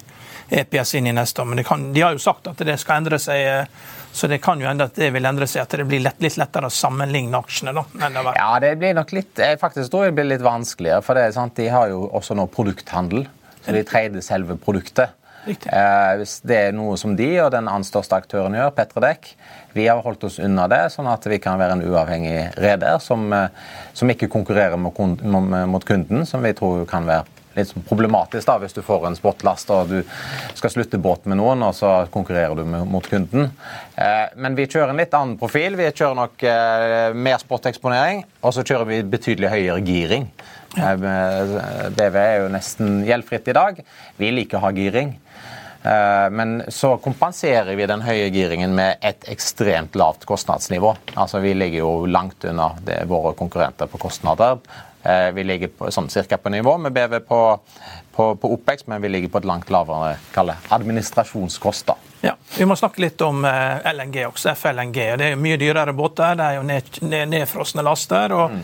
EPS 0.49 0.95
inn 0.99 1.10
i 1.10 1.15
neste 1.15 1.41
år. 1.41 1.49
Men 1.51 1.63
kan, 1.67 1.88
de 1.93 2.03
har 2.06 2.15
jo 2.15 2.21
sagt 2.21 2.47
at 2.47 2.62
det 2.65 2.77
skal 2.82 3.01
endre 3.01 3.19
seg 3.21 3.43
eh, 3.43 3.86
så 4.17 4.27
det 4.27 4.39
kan 4.41 4.58
jo 4.62 4.65
hende 4.65 4.88
at 4.88 4.95
det 4.97 5.12
vil 5.13 5.27
endre 5.30 5.45
seg, 5.45 5.62
at 5.62 5.75
det 5.77 5.86
blir 5.86 6.01
lett, 6.01 6.17
litt 6.25 6.39
lettere 6.41 6.71
å 6.71 6.73
sammenligne 6.73 7.38
aksjene. 7.38 7.73
da. 7.75 7.84
Det 7.93 8.23
ja, 8.39 8.47
det 8.63 8.71
blir 8.82 8.95
nok 8.97 9.12
litt 9.13 9.38
jeg 9.43 9.60
faktisk 9.62 9.91
tror 9.93 10.08
jeg 10.08 10.15
det 10.15 10.17
blir 10.17 10.30
litt 10.32 10.45
vanskeligere. 10.45 11.03
For 11.06 11.19
det 11.19 11.27
sant, 11.36 11.53
de 11.60 11.67
har 11.69 11.91
jo 11.91 12.08
også 12.17 12.38
nå 12.38 12.47
produkthandel. 12.49 13.27
Så 13.62 13.75
de 13.75 13.84
trader 13.86 14.23
selve 14.25 14.58
produktet. 14.58 15.13
Eh, 15.47 16.13
hvis 16.19 16.39
det 16.47 16.60
er 16.67 16.75
noe 16.75 16.97
som 16.99 17.15
de 17.17 17.29
og 17.43 17.51
den 17.55 17.69
annen 17.69 17.88
største 17.88 18.17
aktøren 18.19 18.57
gjør, 18.57 18.73
Petredek, 18.75 19.31
vi 19.77 19.88
har 19.88 20.01
holdt 20.03 20.25
oss 20.27 20.39
unna 20.43 20.67
det, 20.71 20.83
sånn 20.93 21.10
at 21.12 21.25
vi 21.29 21.39
kan 21.43 21.60
være 21.60 21.77
en 21.77 21.86
uavhengig 21.88 22.38
reder 22.57 22.99
som, 23.03 23.27
eh, 23.33 23.49
som 23.93 24.10
ikke 24.10 24.31
konkurrerer 24.31 24.77
mot 24.77 25.86
kunden, 25.86 26.25
som 26.25 26.43
vi 26.43 26.53
tror 26.57 26.86
kan 26.89 27.07
være 27.07 27.38
litt 27.57 27.71
sånn 27.71 27.86
problematisk 27.88 28.47
da, 28.47 28.57
hvis 28.62 28.75
du 28.75 28.83
får 28.86 29.07
en 29.10 29.17
spotlast 29.17 29.71
og 29.73 29.89
du 29.89 29.97
skal 30.57 30.73
slutte 30.73 30.99
båt 31.01 31.25
med 31.29 31.39
noen, 31.39 31.63
og 31.65 31.73
så 31.77 31.93
konkurrerer 32.13 32.57
du 32.57 32.63
med, 32.69 32.86
mot 32.89 33.05
kunden. 33.10 33.49
Eh, 33.95 34.27
men 34.38 34.57
vi 34.57 34.67
kjører 34.69 34.93
en 34.93 35.01
litt 35.01 35.15
annen 35.17 35.38
profil. 35.41 35.77
Vi 35.79 35.89
kjører 35.89 36.19
nok 36.21 36.45
eh, 36.45 37.17
mer 37.17 37.41
spoteksponering, 37.41 38.23
og 38.43 38.53
så 38.55 38.65
kjører 38.65 38.91
vi 38.91 39.01
betydelig 39.17 39.53
høyere 39.53 39.81
giring. 39.86 40.29
BV 40.77 42.17
er 42.21 42.36
jo 42.43 42.49
nesten 42.53 42.99
gjeldfritt 43.07 43.47
i 43.49 43.55
dag. 43.57 43.79
Vi 44.19 44.29
liker 44.36 44.60
å 44.60 44.67
ha 44.67 44.75
giring. 44.75 45.15
Eh, 45.83 46.29
men 46.31 46.63
så 46.67 46.97
kompenserer 46.97 47.75
vi 47.75 47.85
den 47.85 48.01
høye 48.01 48.29
giringen 48.33 48.75
med 48.75 48.97
et 49.01 49.29
ekstremt 49.29 49.95
lavt 49.95 50.25
kostnadsnivå. 50.25 50.95
Altså 51.13 51.39
Vi 51.39 51.53
ligger 51.53 51.79
jo 51.79 52.05
langt 52.05 52.45
unna 52.45 52.71
det 52.85 53.03
våre 53.07 53.33
konkurrenter 53.37 53.87
på 53.87 53.97
kostnader. 53.97 54.57
Eh, 55.03 55.31
vi 55.31 55.43
ligger 55.43 55.67
på, 55.67 55.91
sånn 55.91 56.09
cirka 56.09 56.37
på 56.37 56.51
nivå 56.51 56.77
med 56.77 56.91
BV 56.91 57.19
på, 57.27 57.41
på, 58.15 58.35
på 58.35 58.53
OPEX, 58.53 58.87
men 58.87 59.01
vi 59.01 59.09
ligger 59.09 59.29
på 59.29 59.37
et 59.43 59.47
langt 59.47 59.69
lavere 59.69 60.17
administrasjonskost. 60.69 61.93
Ja, 62.21 62.33
Vi 62.57 62.65
må 62.65 62.75
snakke 62.75 63.01
litt 63.01 63.21
om 63.21 63.45
eh, 63.45 63.93
LNG 63.93 64.25
også, 64.27 64.55
FLNG. 64.55 64.97
Det 64.97 65.29
er 65.29 65.35
jo 65.35 65.39
mye 65.39 65.59
dyrere 65.61 65.93
båter. 65.93 66.35
Det 66.35 66.49
er 66.49 66.57
jo 66.57 66.65
ned, 66.67 66.99
nedfrosne 67.29 67.85
laster. 67.85 68.33
og 68.35 68.57
mm. 68.57 68.63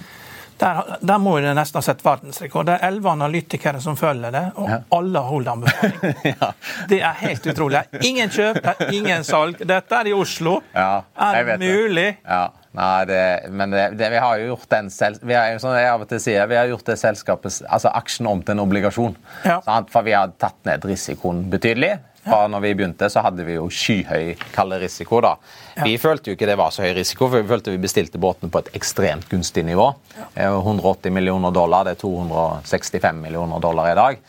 Der, 0.59 0.97
der, 1.01 1.17
må 1.17 1.37
du 1.39 1.49
nesten 1.55 1.79
ha 1.79 1.83
sett 1.85 2.01
verdensrekord. 2.05 2.67
Det 2.69 2.77
er 2.77 2.87
elleve 2.87 3.11
analytikere 3.13 3.81
som 3.83 3.97
følger 3.99 4.33
det, 4.33 4.43
og 4.61 4.69
ja. 4.69 4.79
alle 4.97 5.23
holder 5.27 5.51
anbefaling. 5.57 6.17
ja. 6.33 6.49
Det 6.89 6.99
er 7.01 7.21
helt 7.23 7.47
utrolig. 7.53 7.83
Ingen 8.01 8.33
kjøp, 8.33 8.59
ingen 8.93 9.25
salg. 9.27 9.63
Dette 9.67 9.99
er 9.99 10.11
i 10.11 10.15
Oslo. 10.15 10.59
Ja, 10.75 11.03
er 11.31 11.49
det 11.53 11.59
mulig? 11.63 12.09
Ja. 12.23 12.45
Nei, 12.73 13.05
det, 13.05 13.23
men 13.53 13.69
det, 13.69 13.83
det, 13.99 14.07
vi 14.09 14.21
har 14.23 14.39
jo 14.41 14.47
gjort 14.53 14.71
den 14.71 14.87
vi 15.21 15.35
har, 15.37 15.51
som 15.61 15.75
jeg 15.77 15.89
av 15.91 16.05
og 16.05 16.09
til 16.09 16.21
sier, 16.23 16.47
vi 16.49 16.57
har 16.57 16.71
gjort 16.71 16.87
det 16.89 16.95
selskapet, 16.97 17.59
altså 17.69 17.91
aksjen 17.93 18.29
om 18.31 18.41
til 18.41 18.55
en 18.55 18.63
obligasjon. 18.63 19.13
Ja. 19.45 19.59
For 19.93 20.05
vi 20.07 20.15
har 20.17 20.33
tatt 20.41 20.57
ned 20.65 20.87
risikoen 20.89 21.45
betydelig. 21.53 21.99
Fra 22.23 22.45
når 22.47 22.61
vi 22.63 22.73
begynte, 22.79 23.09
så 23.11 23.19
hadde 23.25 23.43
vi 23.43 23.57
jo 23.57 23.65
skyhøy 23.67 24.33
kalde 24.53 24.79
risiko. 24.79 25.19
da. 25.21 25.35
Vi 25.83 25.97
følte 25.99 26.31
jo 26.31 26.37
ikke 26.37 26.47
det 26.47 26.57
var 26.57 26.71
så 26.71 26.85
høy 26.85 26.93
risiko, 26.95 27.27
for 27.27 27.41
vi 27.41 27.49
følte 27.49 27.73
vi 27.73 27.81
bestilte 27.83 28.21
båtene 28.21 28.51
på 28.51 28.63
et 28.63 28.71
ekstremt 28.79 29.27
gunstig 29.29 29.65
nivå. 29.67 29.89
Ja. 30.37 30.53
180 30.55 31.11
millioner 31.11 31.51
dollar, 31.51 31.83
det 31.83 31.97
er 31.97 32.03
265 32.05 33.21
millioner 33.21 33.59
dollar 33.59 33.91
i 33.91 33.95
dag. 33.99 34.23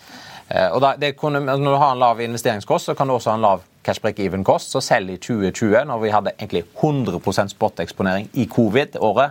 Eh, 0.48 0.70
og 0.70 0.82
da, 0.82 1.12
kunne, 1.16 1.40
altså, 1.40 1.62
når 1.62 1.70
du 1.70 1.80
har 1.80 1.92
en 1.92 2.02
lav 2.02 2.20
investeringskost, 2.20 2.90
så 2.90 2.94
kan 2.94 3.08
du 3.08 3.14
også 3.14 3.32
ha 3.32 3.38
en 3.38 3.46
lav 3.46 3.62
cash 3.84 4.02
break 4.02 4.18
even-kost. 4.20 4.72
Så 4.72 4.80
selv 4.80 5.10
i 5.10 5.16
2020, 5.16 5.84
når 5.88 6.02
vi 6.02 6.10
hadde 6.12 6.34
egentlig 6.38 6.64
100 6.82 7.48
spot-eksponering 7.54 8.28
i 8.34 8.48
covid-året, 8.50 9.30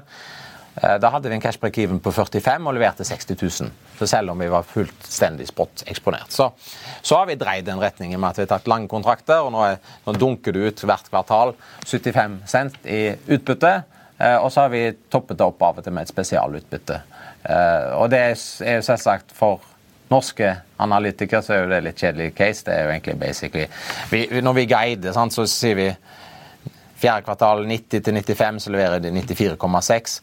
eh, 0.81 0.97
da 1.01 1.09
hadde 1.09 1.29
vi 1.29 1.35
en 1.35 1.41
cash 1.41 1.59
break 1.59 1.77
even 1.77 1.99
på 1.99 2.11
45 2.11 2.67
og 2.67 2.73
leverte 2.73 3.03
60 3.03 3.61
000. 3.61 3.71
Selv 3.99 4.33
om 4.33 4.39
vi 4.41 4.49
var 4.51 4.65
fullstendig 4.67 5.47
spot-eksponert. 5.47 6.31
Så, 6.33 6.49
så, 7.01 7.17
har 7.17 7.27
vi 7.29 7.37
dreid 7.39 7.65
den 7.65 7.81
retningen 7.81 8.19
med 8.19 8.33
at 8.33 8.41
vi 8.41 8.45
har 8.45 8.53
tatt 8.55 8.69
lange 8.71 8.89
kontrakter, 8.91 9.45
og 9.45 9.53
nå, 9.55 9.65
er, 9.67 9.77
nå 10.05 10.15
dunker 10.19 10.55
det 10.55 10.69
ut 10.69 10.85
hvert 10.87 11.11
kvartal 11.11 11.53
75 11.85 12.39
cent 12.49 12.79
i 12.89 13.03
utbytte. 13.31 13.75
Eh, 14.17 14.37
og 14.37 14.49
så 14.53 14.65
har 14.65 14.73
vi 14.73 14.85
toppet 15.13 15.39
det 15.39 15.45
opp 15.47 15.61
av 15.63 15.79
og 15.79 15.85
til 15.85 15.95
med 15.95 16.07
et 16.07 16.13
spesialutbytte. 16.13 17.03
Og 17.99 18.05
det 18.07 18.19
er 18.23 18.29
jo 18.77 18.83
selvsagt 18.87 19.33
for 19.35 19.59
norske 20.13 20.55
analytikere, 20.77 21.41
så 21.43 21.55
er 21.55 21.63
jo 21.63 21.71
det 21.71 21.81
litt 21.87 22.01
kjedelig 22.01 22.33
case. 22.37 22.65
Det 22.67 22.75
er 22.75 22.85
jo 22.85 22.91
egentlig 22.93 23.15
basically 23.19 23.65
vi, 24.11 24.41
Når 24.41 24.57
vi 24.59 24.65
guider, 24.69 25.13
så 25.29 25.47
sier 25.49 25.79
vi 25.79 25.87
fjerde 27.03 27.25
kvartal 27.25 27.65
90-95, 27.67 28.59
så 28.63 28.73
leverer 28.73 29.03
de 29.03 29.11
94,6. 29.11 30.19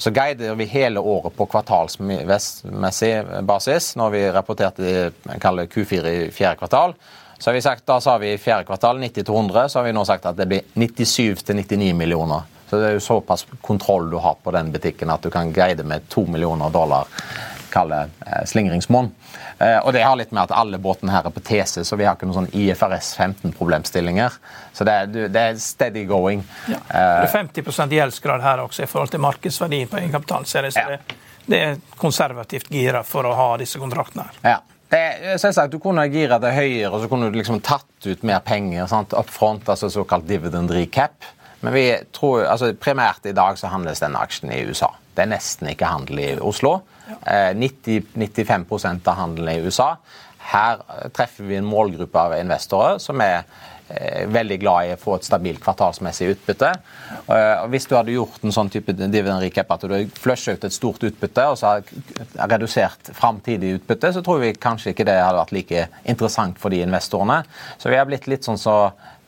Så 0.00 0.10
guider 0.10 0.54
vi 0.56 0.64
hele 0.64 1.00
året 1.00 1.34
på 1.36 1.44
kvartalsmessig 1.52 3.10
basis 3.44 3.90
når 4.00 4.14
vi 4.14 4.20
rapporterte 4.32 5.10
Q4 5.28 6.06
i 6.08 6.30
fjerde 6.32 6.56
kvartal. 6.62 6.94
Så 7.38 7.50
har 7.50 7.54
vi 7.54 7.60
sagt, 7.62 7.84
Da 7.86 7.98
sa 8.00 8.14
vi 8.18 8.32
i 8.32 8.38
fjerde 8.38 8.64
kvartal 8.64 8.98
90-100, 8.98 9.68
så 9.68 9.78
har 9.78 9.84
vi 9.84 9.92
nå 9.92 10.04
sagt 10.08 10.24
at 10.24 10.40
det 10.40 10.46
blir 10.48 10.64
97-99 10.72 11.92
millioner. 11.94 12.48
Så 12.70 12.80
det 12.80 12.88
er 12.88 12.96
jo 12.96 13.04
såpass 13.04 13.44
kontroll 13.60 14.08
du 14.10 14.16
har 14.16 14.40
på 14.40 14.50
den 14.56 14.72
butikken 14.72 15.12
at 15.12 15.20
du 15.22 15.30
kan 15.30 15.52
guide 15.52 15.84
med 15.84 16.08
2 16.08 16.24
millioner 16.32 16.72
dollar 16.72 17.04
kaller 17.72 18.10
eh, 18.26 18.44
slingringsmonn. 18.48 19.10
Eh, 19.58 19.78
og 19.78 19.92
det 19.96 20.02
har 20.04 20.16
litt 20.18 20.32
med 20.32 20.42
at 20.46 20.54
alle 20.56 20.78
båtene 20.82 21.12
her 21.14 21.26
er 21.28 21.34
på 21.34 21.42
TC, 21.44 21.84
så 21.84 21.98
vi 21.98 22.06
har 22.08 22.18
ikke 22.18 22.28
noen 22.28 22.42
sånn 22.42 22.50
IFRS 22.56 23.12
15-problemstillinger. 23.18 24.38
Så 24.76 24.86
det 24.88 24.96
er, 24.96 25.10
det 25.32 25.44
er, 25.52 25.60
steady 25.60 26.04
going. 26.08 26.44
Ja. 26.70 26.80
Det 26.88 27.30
er 27.30 27.32
50 27.34 27.96
gjeldsgrad 27.96 28.44
her 28.44 28.64
også 28.64 28.84
i 28.86 28.90
forhold 28.90 29.12
til 29.14 29.24
markedsverdien 29.24 29.90
på 29.90 30.00
egenkapitalen. 30.00 30.48
Så 30.48 30.64
det, 30.64 30.74
ja. 30.76 30.98
det 31.46 31.62
er 31.68 31.80
konservativt 32.00 32.70
gira 32.72 33.04
for 33.06 33.28
å 33.28 33.34
ha 33.36 33.48
disse 33.60 33.80
kontraktene. 33.82 34.28
her. 34.30 34.54
Ja. 34.56 34.60
Det, 34.90 35.38
selvsagt, 35.38 35.70
Du 35.70 35.78
kunne 35.78 36.02
gira 36.10 36.40
det 36.42 36.50
høyere 36.50 36.88
og 36.90 37.04
så 37.04 37.08
kunne 37.10 37.28
du 37.30 37.36
liksom 37.38 37.60
tatt 37.62 38.06
ut 38.10 38.24
mer 38.26 38.40
penger 38.42 38.88
sant, 38.90 39.12
up 39.14 39.28
front, 39.30 39.68
altså 39.70 39.86
såkalt 39.90 40.26
dividend 40.26 40.72
recap. 40.74 41.28
Men 41.60 41.76
vi 41.76 41.84
tror, 42.16 42.46
altså 42.48 42.72
primært 42.74 43.28
i 43.28 43.36
dag 43.36 43.58
så 43.60 43.70
handles 43.70 44.00
denne 44.02 44.18
aksjen 44.18 44.50
i 44.50 44.62
USA. 44.66 44.90
Det 45.14 45.24
er 45.24 45.32
nesten 45.32 45.72
ikke 45.72 45.90
handel 45.90 46.22
i 46.22 46.30
Oslo. 46.38 46.80
Eh, 47.26 47.50
90-95 47.56 49.08
av 49.08 49.14
handelen 49.18 49.54
i 49.54 49.66
USA. 49.66 49.96
Her 50.50 50.80
treffer 51.14 51.44
vi 51.44 51.58
en 51.58 51.68
målgruppe 51.68 52.18
av 52.18 52.38
investorer 52.38 52.98
som 53.02 53.20
er 53.22 53.42
eh, 53.88 54.24
veldig 54.30 54.58
glad 54.62 54.86
i 54.88 54.94
å 54.94 55.00
få 55.00 55.18
et 55.18 55.26
stabilt 55.26 55.60
kvartalsmessig 55.62 56.30
utbytte. 56.34 56.70
Eh, 57.26 57.56
og 57.60 57.68
hvis 57.74 57.86
du 57.90 57.94
hadde 57.98 58.14
gjort 58.14 58.46
en 58.46 58.54
sånn 58.54 58.72
type 58.72 58.94
dividend 58.96 59.42
recap 59.44 59.74
at 59.76 59.86
du 59.90 59.96
flusha 60.16 60.56
ut 60.56 60.66
et 60.66 60.76
stort 60.76 61.04
utbytte 61.06 61.46
og 61.50 61.58
så 61.60 61.74
har 61.74 62.50
redusert 62.54 63.12
framtidig 63.16 63.76
utbytte, 63.80 64.14
så 64.16 64.24
tror 64.26 64.42
vi 64.44 64.54
kanskje 64.56 64.94
ikke 64.94 65.08
det 65.10 65.20
hadde 65.20 65.42
vært 65.42 65.56
like 65.58 65.86
interessant 66.08 66.58
for 66.62 66.72
de 66.72 66.82
investorene. 66.86 67.42
Så 67.78 67.92
vi 67.92 68.00
har 68.00 68.08
blitt 68.08 68.30
litt 68.30 68.46
sånn 68.46 68.60
så 68.60 68.78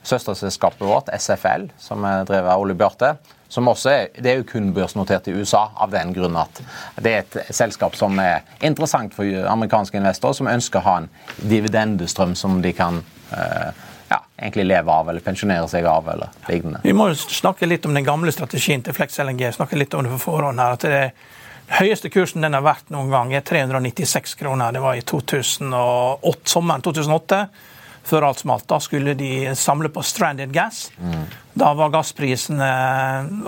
søsterselskapet 0.06 0.82
vårt, 0.86 1.12
SFL, 1.14 1.68
som 1.78 2.04
er 2.08 2.26
drevet 2.28 2.50
av 2.52 2.62
Ole 2.62 2.74
Bjørte, 2.78 3.14
som 3.52 3.68
også 3.68 3.90
er, 3.92 4.06
det 4.16 4.30
er 4.30 4.38
jo 4.40 4.48
kun 4.48 4.70
børsnotert 4.72 5.26
i 5.28 5.34
USA 5.36 5.66
av 5.76 5.90
den 5.92 6.14
grunn 6.16 6.38
at 6.40 6.62
det 7.04 7.10
er 7.12 7.24
et 7.26 7.52
selskap 7.52 7.96
som 7.98 8.16
er 8.22 8.46
interessant 8.64 9.12
for 9.12 9.28
amerikanske 9.28 9.98
investorer 10.00 10.38
som 10.38 10.48
ønsker 10.48 10.80
å 10.80 10.86
ha 10.86 10.94
en 11.02 11.08
dividendestrøm 11.50 12.32
som 12.38 12.62
de 12.64 12.72
kan 12.72 13.02
eh, 13.36 13.82
ja, 14.08 14.22
egentlig 14.38 14.64
leve 14.70 14.96
av 14.96 15.10
eller 15.12 15.24
pensjonere 15.24 15.68
seg 15.68 15.84
av. 15.84 16.08
eller 16.14 16.32
lignende. 16.48 16.80
Vi 16.82 16.96
må 16.96 17.10
snakke 17.14 17.68
litt 17.68 17.84
om 17.86 17.92
den 17.94 18.08
gamle 18.08 18.32
strategien 18.32 18.82
til 18.82 18.96
Flex 18.96 19.20
LNG. 19.20 19.52
snakke 19.52 19.76
litt 19.76 19.94
om 19.94 20.06
det 20.06 20.14
på 20.14 20.22
forhånd 20.30 20.60
her, 20.60 20.78
at 20.78 20.88
det 20.88 21.76
høyeste 21.76 22.08
kursen 22.12 22.44
den 22.44 22.56
har 22.56 22.64
vært 22.64 22.88
noen 22.92 23.12
gang, 23.12 23.34
er 23.36 23.44
396 23.44 24.34
kroner. 24.40 24.72
Det 24.72 24.80
var 24.80 24.96
i 24.96 25.04
2008, 25.04 26.40
sommeren 26.56 26.88
2008 26.88 27.42
før 28.04 28.28
alt 28.28 28.42
smalt. 28.42 28.66
Da 28.68 28.80
skulle 28.80 29.14
de 29.14 29.54
samle 29.56 29.88
på 29.92 30.02
stranded 30.02 30.52
gas. 30.52 30.90
Mm. 30.98 31.22
Da 31.52 31.72
var 31.74 31.92
gassprisene 31.92 32.72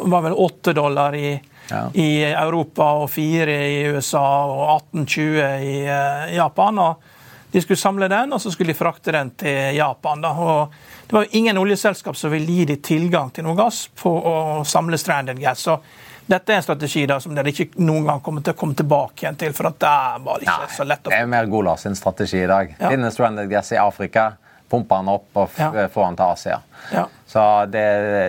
var 0.02 0.24
vel 0.26 0.36
8 0.36 0.72
dollar 0.76 1.14
i, 1.16 1.32
ja. 1.70 1.88
i, 1.94 2.24
Europa 2.24 2.92
og 3.02 3.10
4 3.10 3.58
i 3.66 3.82
USA 3.94 4.24
og 4.46 4.64
18-20 4.92 5.42
i 5.64 5.76
uh, 5.88 6.34
Japan. 6.36 6.78
og 6.78 7.50
De 7.50 7.62
skulle 7.62 7.80
samle 7.80 8.08
den, 8.08 8.32
og 8.32 8.42
så 8.42 8.50
skulle 8.50 8.72
de 8.72 8.78
frakte 8.78 9.12
den 9.12 9.30
til 9.40 9.76
Japan. 9.76 10.22
Det 10.22 11.16
var 11.16 11.28
jo 11.28 11.38
ingen 11.40 11.58
oljeselskap 11.58 12.16
som 12.16 12.32
ville 12.34 12.52
gi 12.52 12.64
dem 12.74 12.82
tilgang 12.82 13.30
til 13.34 13.46
noe 13.46 13.58
gass 13.58 13.86
på 14.02 14.10
å 14.10 14.36
samle 14.68 14.98
stranded 14.98 15.40
gas. 15.40 15.68
så 15.68 15.78
dette 16.26 16.52
er 16.52 16.56
en 16.56 16.64
strategi 16.64 17.04
da, 17.06 17.18
som 17.20 17.34
dere 17.36 17.52
ikke 17.52 17.82
noen 17.84 18.06
gang 18.08 18.20
kommer 18.24 18.44
til 18.44 18.54
å 18.54 18.56
komme 18.56 18.76
tilbake 18.78 19.26
igjen 19.26 19.36
til. 19.36 19.52
for 19.52 19.68
at 19.68 19.76
Det 19.80 19.90
er 19.90 20.22
bare 20.24 20.46
ikke 20.46 20.54
Nei, 20.62 20.70
så 20.76 20.86
lett 20.88 21.04
å... 21.04 21.12
Det 21.12 21.18
er 21.20 21.28
mer 21.28 21.50
Golas 21.52 21.84
strategi 21.98 22.40
i 22.40 22.48
dag. 22.48 22.72
Ja. 22.78 22.92
Finne 22.94 23.10
stranded 23.12 23.50
gas 23.50 23.72
i 23.74 23.80
Afrika, 23.80 24.30
pumpe 24.70 24.98
den 25.00 25.10
opp 25.12 25.40
og 25.40 25.58
ja. 25.58 25.88
få 25.92 26.06
den 26.08 26.18
til 26.18 26.32
Asia. 26.34 26.60
Ja. 26.92 27.04
Så 27.28 27.42
det, 27.72 27.84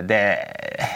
det, 0.09 0.21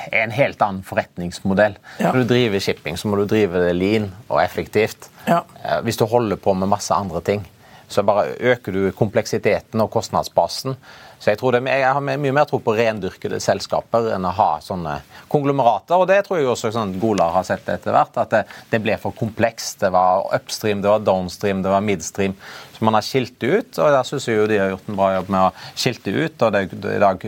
er 0.09 0.23
en 0.23 0.33
helt 0.33 0.61
annen 0.65 0.83
forretningsmodell. 0.85 1.77
Ja. 1.99 2.11
Når 2.11 2.23
du 2.23 2.33
driver 2.33 2.63
shipping, 2.63 2.97
så 2.97 3.09
må 3.09 3.19
du 3.19 3.27
drive 3.29 3.61
det 3.67 3.75
lean 3.77 4.09
og 4.27 4.41
effektivt. 4.43 5.09
Ja. 5.27 5.43
Eh, 5.63 5.79
hvis 5.85 5.99
du 5.99 6.05
holder 6.09 6.39
på 6.41 6.55
med 6.57 6.71
masse 6.71 6.95
andre 6.95 7.21
ting, 7.25 7.45
så 7.89 8.03
bare 8.05 8.35
øker 8.39 8.75
du 8.75 8.81
kompleksiteten 8.97 9.81
og 9.81 9.91
kostnadsbasen. 9.93 10.77
Så 11.19 11.33
jeg, 11.33 11.39
tror 11.41 11.57
det, 11.57 11.59
jeg 11.67 11.83
har 11.83 11.99
mye 11.99 12.31
mer 12.31 12.47
tro 12.47 12.61
på 12.63 12.73
rendyrkede 12.77 13.41
selskaper 13.43 14.07
enn 14.15 14.27
å 14.27 14.31
ha 14.37 14.49
sånne 14.63 14.95
konglomerater. 15.31 15.99
Og 15.99 16.07
det 16.07 16.21
tror 16.25 16.39
jeg 16.39 16.47
også 16.47 16.71
sånn 16.71 16.95
Golar 17.01 17.33
har 17.35 17.47
sett 17.47 17.67
etter 17.67 17.95
hvert, 17.95 18.15
at 18.23 18.31
det, 18.31 18.43
det, 18.71 18.79
ble 18.85 18.95
for 19.01 19.15
komplekst. 19.19 19.81
Det 19.83 19.91
var 19.91 20.29
upstream, 20.37 20.79
det 20.83 20.93
var 20.93 21.03
downstream, 21.03 21.63
det 21.65 21.73
var 21.75 21.83
midstream. 21.83 22.37
Så 22.71 22.87
man 22.87 22.95
har 22.95 23.03
skilt 23.03 23.35
det 23.43 23.51
ut, 23.51 23.71
og 23.83 23.91
der 23.91 24.07
syns 24.07 24.29
jeg 24.29 24.39
jo 24.39 24.47
de 24.47 24.61
har 24.61 24.71
gjort 24.71 24.87
en 24.87 24.99
bra 25.01 25.13
jobb 25.17 25.33
med 25.35 25.49
å 25.49 25.71
skilte 25.73 26.15
ut. 26.15 26.45
og 26.47 26.55
det, 26.55 26.67
i 26.95 27.01
dag 27.03 27.27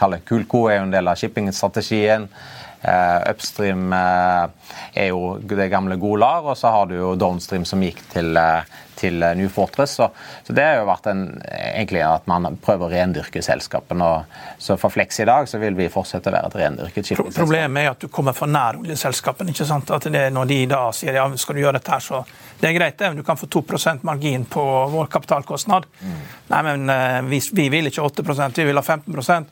kaller 0.00 0.24
Kulko 0.26 0.66
er 0.70 0.80
jo 0.80 0.86
en 0.88 0.96
del 0.96 1.12
av 1.12 1.20
shippingstrategien. 1.20 2.30
Uh, 2.86 3.20
upstream 3.32 3.90
uh, 3.90 4.46
er 4.94 5.10
jo 5.10 5.36
det 5.42 5.68
gamle 5.72 5.96
Golar, 5.98 6.44
og 6.46 6.56
så 6.56 6.70
har 6.70 6.88
du 6.88 6.94
jo 6.94 7.14
downstream 7.18 7.64
som 7.66 7.82
gikk 7.82 8.02
til, 8.12 8.36
uh, 8.38 8.62
til 8.98 9.24
New 9.38 9.48
Fortress. 9.52 9.96
Så, 9.98 10.08
så, 10.46 10.54
det 10.56 10.64
har 10.64 10.80
jo 10.80 10.86
vært 10.88 11.08
en, 11.12 11.24
egentlig 11.46 12.02
at 12.06 12.26
man 12.30 12.58
prøver 12.62 12.88
å 12.88 12.92
rendyrke 12.92 13.42
selskapene. 13.44 14.08
Så 14.58 14.78
for 14.80 14.94
Flex 14.94 15.20
i 15.22 15.28
dag 15.28 15.48
så 15.50 15.60
vil 15.62 15.76
vi 15.78 15.90
fortsette 15.92 16.32
å 16.32 16.36
være 16.36 16.52
et 16.52 16.58
rendyrket 16.62 17.12
shippingselskap. 17.12 17.42
Problemet 17.44 17.84
er 17.84 17.92
at 17.92 18.06
du 18.06 18.08
kommer 18.12 18.36
for 18.36 18.50
nær 18.50 18.80
oljeselskapene. 18.80 19.54
ikke 19.54 19.68
sant? 19.68 19.92
At 19.94 20.08
det 20.10 20.26
er 20.28 20.34
Når 20.34 20.50
de 20.52 20.60
da 20.70 20.82
sier 20.96 21.20
ja, 21.20 21.28
skal 21.36 21.56
du 21.58 21.64
gjøre 21.64 21.78
dette 21.80 21.94
her, 21.94 22.04
så 22.04 22.24
det 22.60 22.70
er 22.70 22.78
greit, 22.78 22.98
det, 22.98 23.12
men 23.12 23.20
du 23.20 23.26
kan 23.26 23.36
få 23.36 23.48
2% 23.52 24.04
margin 24.08 24.48
på 24.48 24.64
vår 24.92 25.12
kapitalkostnad. 25.12 25.86
Mm. 26.00 26.18
Nei, 26.52 26.64
men 26.70 26.96
vi, 27.28 27.40
vi 27.52 27.70
vil 27.72 27.90
ikke 27.90 28.04
8% 28.08 28.62
vi 28.62 28.68
vil 28.70 28.80
ha 28.80 28.84
15 28.84 29.46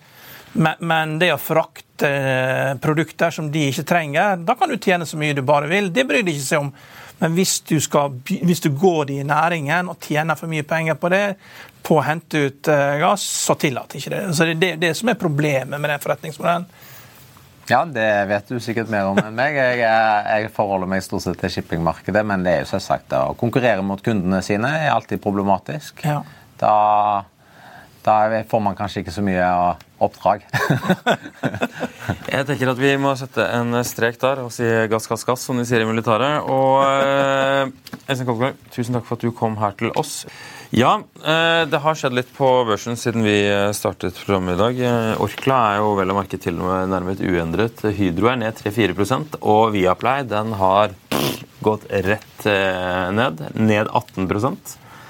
men, 0.54 0.74
men, 0.78 1.16
det 1.18 1.32
å 1.34 1.38
frakte 1.40 2.08
eh, 2.08 2.74
produkter 2.82 3.34
som 3.34 3.48
de 3.50 3.66
ikke 3.72 3.86
trenger, 3.88 4.38
da 4.46 4.54
kan 4.58 4.70
du 4.70 4.76
tjene 4.78 5.06
så 5.06 5.18
mye 5.18 5.34
du 5.34 5.42
bare 5.46 5.70
vil. 5.70 5.90
Det 5.94 6.06
bryr 6.06 6.22
de 6.22 6.34
ikke 6.34 6.46
seg 6.46 6.62
om. 6.62 6.70
Men 7.20 7.36
hvis 7.36 7.60
du, 7.68 7.76
skal, 7.80 8.16
hvis 8.26 8.60
du 8.64 8.70
går 8.74 9.12
i 9.14 9.20
næringen 9.26 9.88
og 9.92 10.00
tjener 10.02 10.38
for 10.38 10.50
mye 10.50 10.64
penger 10.66 10.98
på 10.98 11.10
det, 11.14 11.36
på 11.84 11.98
å 12.00 12.04
hente 12.04 12.46
ut 12.48 12.70
eh, 12.72 12.96
gass, 13.02 13.24
så 13.44 13.56
tillater 13.60 14.00
ikke 14.00 14.12
det. 14.14 14.22
Så 14.34 14.48
Det 14.48 14.56
er 14.56 14.60
det, 14.60 14.72
det 14.82 14.92
som 14.98 15.12
er 15.12 15.20
problemet 15.20 15.80
med 15.80 15.92
den 15.92 16.02
forretningsmodellen. 16.02 16.66
Ja, 17.68 17.80
det 17.88 18.08
vet 18.28 18.50
du 18.52 18.58
sikkert 18.60 18.90
mer 18.92 19.08
om 19.08 19.18
enn 19.22 19.36
meg. 19.36 19.56
Jeg, 19.56 19.78
jeg, 19.80 20.48
forholder 20.52 20.90
meg 20.90 21.04
stort 21.04 21.24
sett 21.24 21.38
til 21.40 21.52
shippingmarkedet, 21.54 22.24
men 22.28 22.44
det 22.44 22.52
er 22.52 22.64
jo 22.64 22.72
selvsagt 22.74 23.14
å 23.16 23.36
konkurrere 23.40 23.84
mot 23.86 24.02
kundene 24.04 24.42
sine 24.44 24.68
er 24.82 24.90
alltid 24.92 25.22
problematisk. 25.24 26.04
Ja. 26.04 26.18
Da 26.60 26.74
da 28.04 28.44
får 28.48 28.60
man 28.62 28.76
kanskje 28.78 29.02
ikke 29.02 29.14
så 29.14 29.24
mye 29.24 29.44
oppdrag. 30.04 30.42
jeg 32.34 32.46
tenker 32.48 32.72
at 32.74 32.80
vi 32.80 32.90
må 33.00 33.14
sette 33.16 33.46
en 33.56 33.78
strek 33.86 34.18
der 34.20 34.42
og 34.44 34.50
si 34.52 34.66
gass, 34.92 35.08
gass, 35.08 35.24
gass, 35.24 35.46
som 35.48 35.60
de 35.60 35.64
sier 35.68 35.84
i 35.84 35.88
militæret. 35.88 36.44
Og 36.44 36.84
Øystein 38.04 38.28
Kolberg, 38.28 38.60
tusen 38.74 38.98
takk 38.98 39.08
for 39.08 39.16
at 39.16 39.24
du 39.24 39.32
kom 39.36 39.56
her 39.62 39.72
til 39.80 39.94
oss. 39.96 40.22
Ja, 40.74 40.96
eh, 41.22 41.62
det 41.70 41.80
har 41.84 41.96
skjedd 41.96 42.16
litt 42.18 42.30
på 42.34 42.48
børsen 42.66 42.98
siden 42.98 43.22
vi 43.24 43.36
startet 43.76 44.18
programmet 44.18 44.56
i 44.56 44.60
dag. 44.60 44.80
Eh, 44.88 45.22
Orkla 45.22 45.60
er 45.70 45.82
jo 45.84 45.92
vel 46.00 46.10
å 46.10 46.16
merke 46.18 46.40
til 46.42 46.58
noe 46.58 46.82
nærmest 46.90 47.22
uendret. 47.22 47.84
Hydro 47.94 48.32
er 48.32 48.40
ned 48.42 48.58
3-4% 48.58 49.38
og 49.40 49.70
Viaplay 49.76 50.26
den 50.26 50.56
har 50.58 50.96
gått 51.64 51.86
rett 51.88 52.48
eh, 52.50 53.12
ned. 53.14 53.44
Ned 53.54 53.88
18 53.88 54.28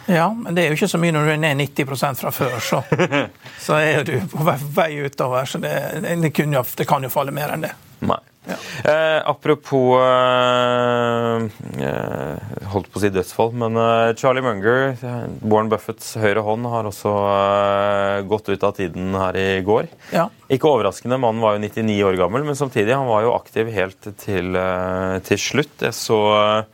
ja, 0.06 0.28
men 0.36 0.54
det 0.54 0.64
er 0.64 0.72
jo 0.72 0.78
ikke 0.78 0.90
så 0.90 1.00
mye 1.00 1.14
når 1.14 1.26
du 1.26 1.32
er 1.34 1.40
ned 1.46 1.64
90 1.64 2.20
fra 2.20 2.34
før, 2.34 2.60
så, 2.60 2.82
så 3.66 3.80
er 3.80 4.04
du 4.06 4.14
på 4.30 4.44
vei 4.76 4.92
utover. 5.04 5.48
Så 5.48 5.62
det, 5.62 5.74
det, 6.04 6.30
jo, 6.38 6.64
det 6.76 6.88
kan 6.88 7.04
jo 7.04 7.12
falle 7.12 7.34
mer 7.34 7.54
enn 7.54 7.68
det. 7.68 7.74
Nei. 8.04 8.20
Ja. 8.44 8.58
Eh, 8.92 9.22
apropos 9.24 9.94
eh, 10.04 11.44
eh, 11.80 12.58
Holdt 12.74 12.90
på 12.92 13.00
å 13.00 13.00
si 13.00 13.08
dødsfall, 13.08 13.54
men 13.56 13.78
eh, 13.80 14.10
Charlie 14.20 14.44
Munger, 14.44 14.98
Warren 15.40 15.70
Buffetts 15.72 16.10
høyre 16.20 16.42
hånd, 16.44 16.68
har 16.68 16.84
også 16.90 17.14
eh, 17.30 18.18
gått 18.28 18.50
ut 18.52 18.66
av 18.68 18.76
tiden 18.76 19.16
her 19.16 19.38
i 19.40 19.48
går. 19.64 19.88
Ja. 20.12 20.26
Ikke 20.52 20.68
overraskende, 20.74 21.16
mannen 21.22 21.40
var 21.40 21.56
jo 21.56 21.64
99 21.64 21.96
år 22.10 22.20
gammel, 22.20 22.44
men 22.44 22.60
samtidig 22.60 22.92
han 22.92 23.08
var 23.08 23.24
jo 23.24 23.32
aktiv 23.32 23.72
helt 23.72 24.12
til, 24.20 24.52
eh, 24.60 25.16
til 25.24 25.40
slutt. 25.40 25.78
Jeg 25.88 25.96
så 25.96 26.20
Eh, 26.34 26.64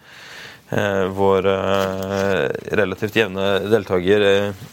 vår 1.10 1.46
eh, 1.50 2.44
relativt 2.78 3.16
jevne 3.18 3.46
deltaker 3.66 4.22
eh, 4.22 4.68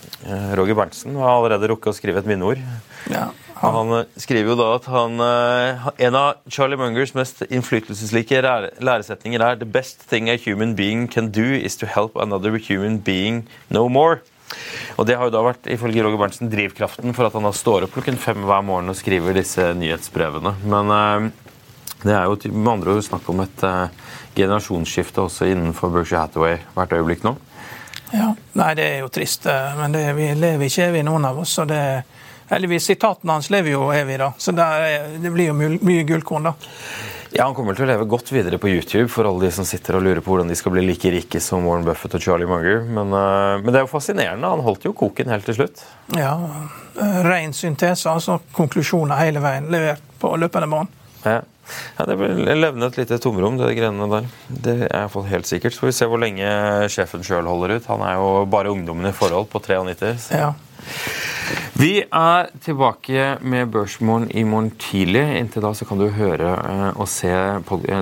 Roger 0.58 0.78
Berntsen 0.78 1.16
har 1.18 1.32
allerede 1.32 1.72
rukket 1.72 1.90
å 1.90 1.98
skrive 1.98 2.22
et 2.22 2.30
minneord. 2.30 2.62
Ja, 3.10 3.32
han. 3.58 3.78
han. 3.78 4.10
skriver 4.20 4.52
jo 4.54 4.58
da 4.60 4.68
at 4.76 4.86
han, 4.92 5.18
en 5.18 6.18
av 6.20 6.42
Charlie 6.54 6.78
Mungers 6.78 7.16
mest 7.18 7.42
innflytelseslike 7.48 8.42
læresetninger 8.84 9.42
er 9.42 9.58
The 9.62 9.70
best 9.70 10.06
thing 10.10 10.30
a 10.30 10.38
human 10.38 10.76
being 10.78 11.08
can 11.08 11.32
do 11.34 11.56
is 11.56 11.78
to 11.82 11.90
help 11.90 12.18
another 12.20 12.60
human 12.60 13.00
being 13.00 13.48
no 13.70 13.88
more. 13.88 14.20
Og 14.98 15.08
Det 15.08 15.18
har 15.18 15.30
jo 15.30 15.34
da 15.34 15.46
vært 15.48 15.70
ifølge 15.72 16.04
Roger 16.04 16.22
Berntsen, 16.22 16.52
drivkraften 16.52 17.16
for 17.16 17.30
at 17.30 17.38
han 17.38 17.48
da 17.48 17.54
står 17.56 17.88
opp 17.88 17.96
klokken 17.98 18.20
fem 18.22 18.46
hver 18.46 18.66
morgen 18.68 18.94
og 18.94 19.00
skriver 19.00 19.38
disse 19.38 19.72
nyhetsbrevene. 19.80 20.58
Men 20.68 21.32
det 22.04 22.14
er 22.14 22.28
jo 22.28 22.54
med 22.54 22.74
andre 22.76 22.98
ord 22.98 23.08
snakk 23.08 23.32
om 23.32 23.42
et 23.48 23.64
generasjonsskifte 24.38 25.24
også 25.26 25.50
innenfor 25.52 25.92
Berkshire 25.94 26.24
Hathaway 26.26 26.62
hvert 26.76 26.96
øyeblikk 26.98 27.26
nå? 27.28 27.36
Ja, 28.14 28.32
Nei, 28.58 28.70
det 28.78 28.86
er 28.86 29.02
jo 29.02 29.10
trist. 29.12 29.46
Eh, 29.50 29.74
men 29.80 29.96
det, 29.96 30.06
vi 30.18 30.32
lever 30.38 30.70
ikke 30.70 30.88
evig, 30.92 31.04
noen 31.08 31.28
av 31.28 31.42
oss. 31.44 31.58
og 31.62 31.70
det 31.72 31.82
Heldigvis, 32.48 32.86
sitatene 32.88 33.36
hans 33.36 33.50
lever 33.52 33.74
jo 33.74 33.90
evig, 33.92 34.22
da. 34.22 34.32
Så 34.40 34.54
er, 34.56 35.18
det 35.20 35.32
blir 35.34 35.50
jo 35.50 35.56
mye, 35.58 35.76
mye 35.84 36.06
gullkorn, 36.08 36.48
da. 36.48 36.54
Ja, 37.34 37.44
Han 37.44 37.56
kommer 37.58 37.76
til 37.76 37.84
å 37.84 37.90
leve 37.90 38.08
godt 38.08 38.32
videre 38.32 38.56
på 38.62 38.70
YouTube 38.72 39.10
for 39.12 39.28
alle 39.28 39.44
de 39.44 39.52
som 39.52 39.68
sitter 39.68 39.98
og 39.98 40.06
lurer 40.06 40.22
på 40.24 40.32
hvordan 40.32 40.48
de 40.48 40.56
skal 40.56 40.72
bli 40.74 40.86
like 40.86 41.12
rike 41.12 41.42
som 41.44 41.68
Warren 41.68 41.84
Buffett 41.86 42.16
og 42.16 42.24
Charlie 42.24 42.48
Munger. 42.48 42.86
Men, 42.88 43.12
uh, 43.12 43.60
men 43.60 43.68
det 43.68 43.82
er 43.82 43.84
jo 43.84 43.92
fascinerende. 43.92 44.48
Han 44.48 44.64
holdt 44.64 44.88
jo 44.88 44.94
koken 44.96 45.34
helt 45.34 45.46
til 45.46 45.58
slutt. 45.60 45.84
Ja. 46.16 46.38
Uh, 46.96 47.20
Ren 47.28 47.52
syntese, 47.54 48.08
altså 48.10 48.40
konklusjoner 48.56 49.20
hele 49.20 49.44
veien 49.44 49.68
levert 49.74 50.08
på 50.22 50.32
løpende 50.40 50.72
bånd. 50.72 50.96
Ja. 51.28 51.42
Ja, 51.98 52.06
Det 52.06 52.18
vil 52.20 52.44
levne 52.62 52.90
et 52.90 52.98
lite 53.00 53.20
tomrom, 53.24 53.58
det 53.60 53.76
greiene 53.78 54.10
der. 54.12 54.30
Det 54.48 54.78
er 54.88 55.04
iallfall 55.04 55.28
helt 55.32 55.50
sikkert. 55.50 55.74
Så 55.76 55.84
får 55.86 55.92
vi 55.92 55.98
se 56.00 56.10
hvor 56.12 56.22
lenge 56.22 56.52
sjefen 56.94 57.26
sjøl 57.26 57.50
holder 57.50 57.78
ut. 57.78 57.90
Han 57.92 58.06
er 58.08 58.20
jo 58.20 58.46
bare 58.50 58.74
ungdommen 58.74 59.10
i 59.10 59.16
forhold 59.16 59.50
på 59.52 59.64
93. 59.64 60.30
Så. 60.30 60.38
Ja. 60.38 60.54
Vi 61.78 62.02
er 62.02 62.48
tilbake 62.66 63.38
med 63.46 63.70
Børsmorgen 63.72 64.32
i 64.34 64.42
morgen 64.44 64.72
tidlig. 64.82 65.22
Inntil 65.38 65.62
da 65.62 65.72
så 65.78 65.86
kan 65.86 66.00
du 66.02 66.08
høre 66.16 66.56
eh, 66.58 66.98
og 66.98 67.06
se 67.12 67.30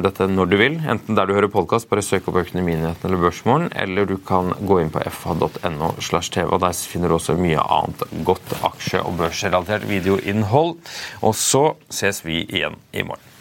dette 0.06 0.28
når 0.32 0.50
du 0.52 0.56
vil. 0.62 0.78
Enten 0.80 1.18
der 1.18 1.28
du 1.28 1.36
hører 1.36 1.52
podkast, 1.52 1.90
bare 1.92 2.06
søk 2.06 2.30
opp 2.32 2.40
Økonominyhetene 2.46 3.10
eller 3.10 3.22
Børsmorgen, 3.26 3.68
eller 3.76 4.08
du 4.10 4.16
kan 4.24 4.54
gå 4.64 4.80
inn 4.82 4.94
på 4.94 5.04
fa.no 5.12 5.92
slash 6.00 6.32
tv. 6.32 6.48
og 6.56 6.64
Der 6.64 6.80
finner 6.96 7.12
du 7.12 7.20
også 7.20 7.36
mye 7.40 7.60
annet 7.60 8.08
godt 8.28 8.58
aksje- 8.64 9.04
og 9.04 9.20
børsrelatert 9.20 9.88
videoinnhold. 9.92 10.78
Og 11.22 11.36
så 11.36 11.66
ses 11.92 12.24
vi 12.26 12.46
igjen 12.48 12.80
i 12.96 13.04
morgen. 13.04 13.35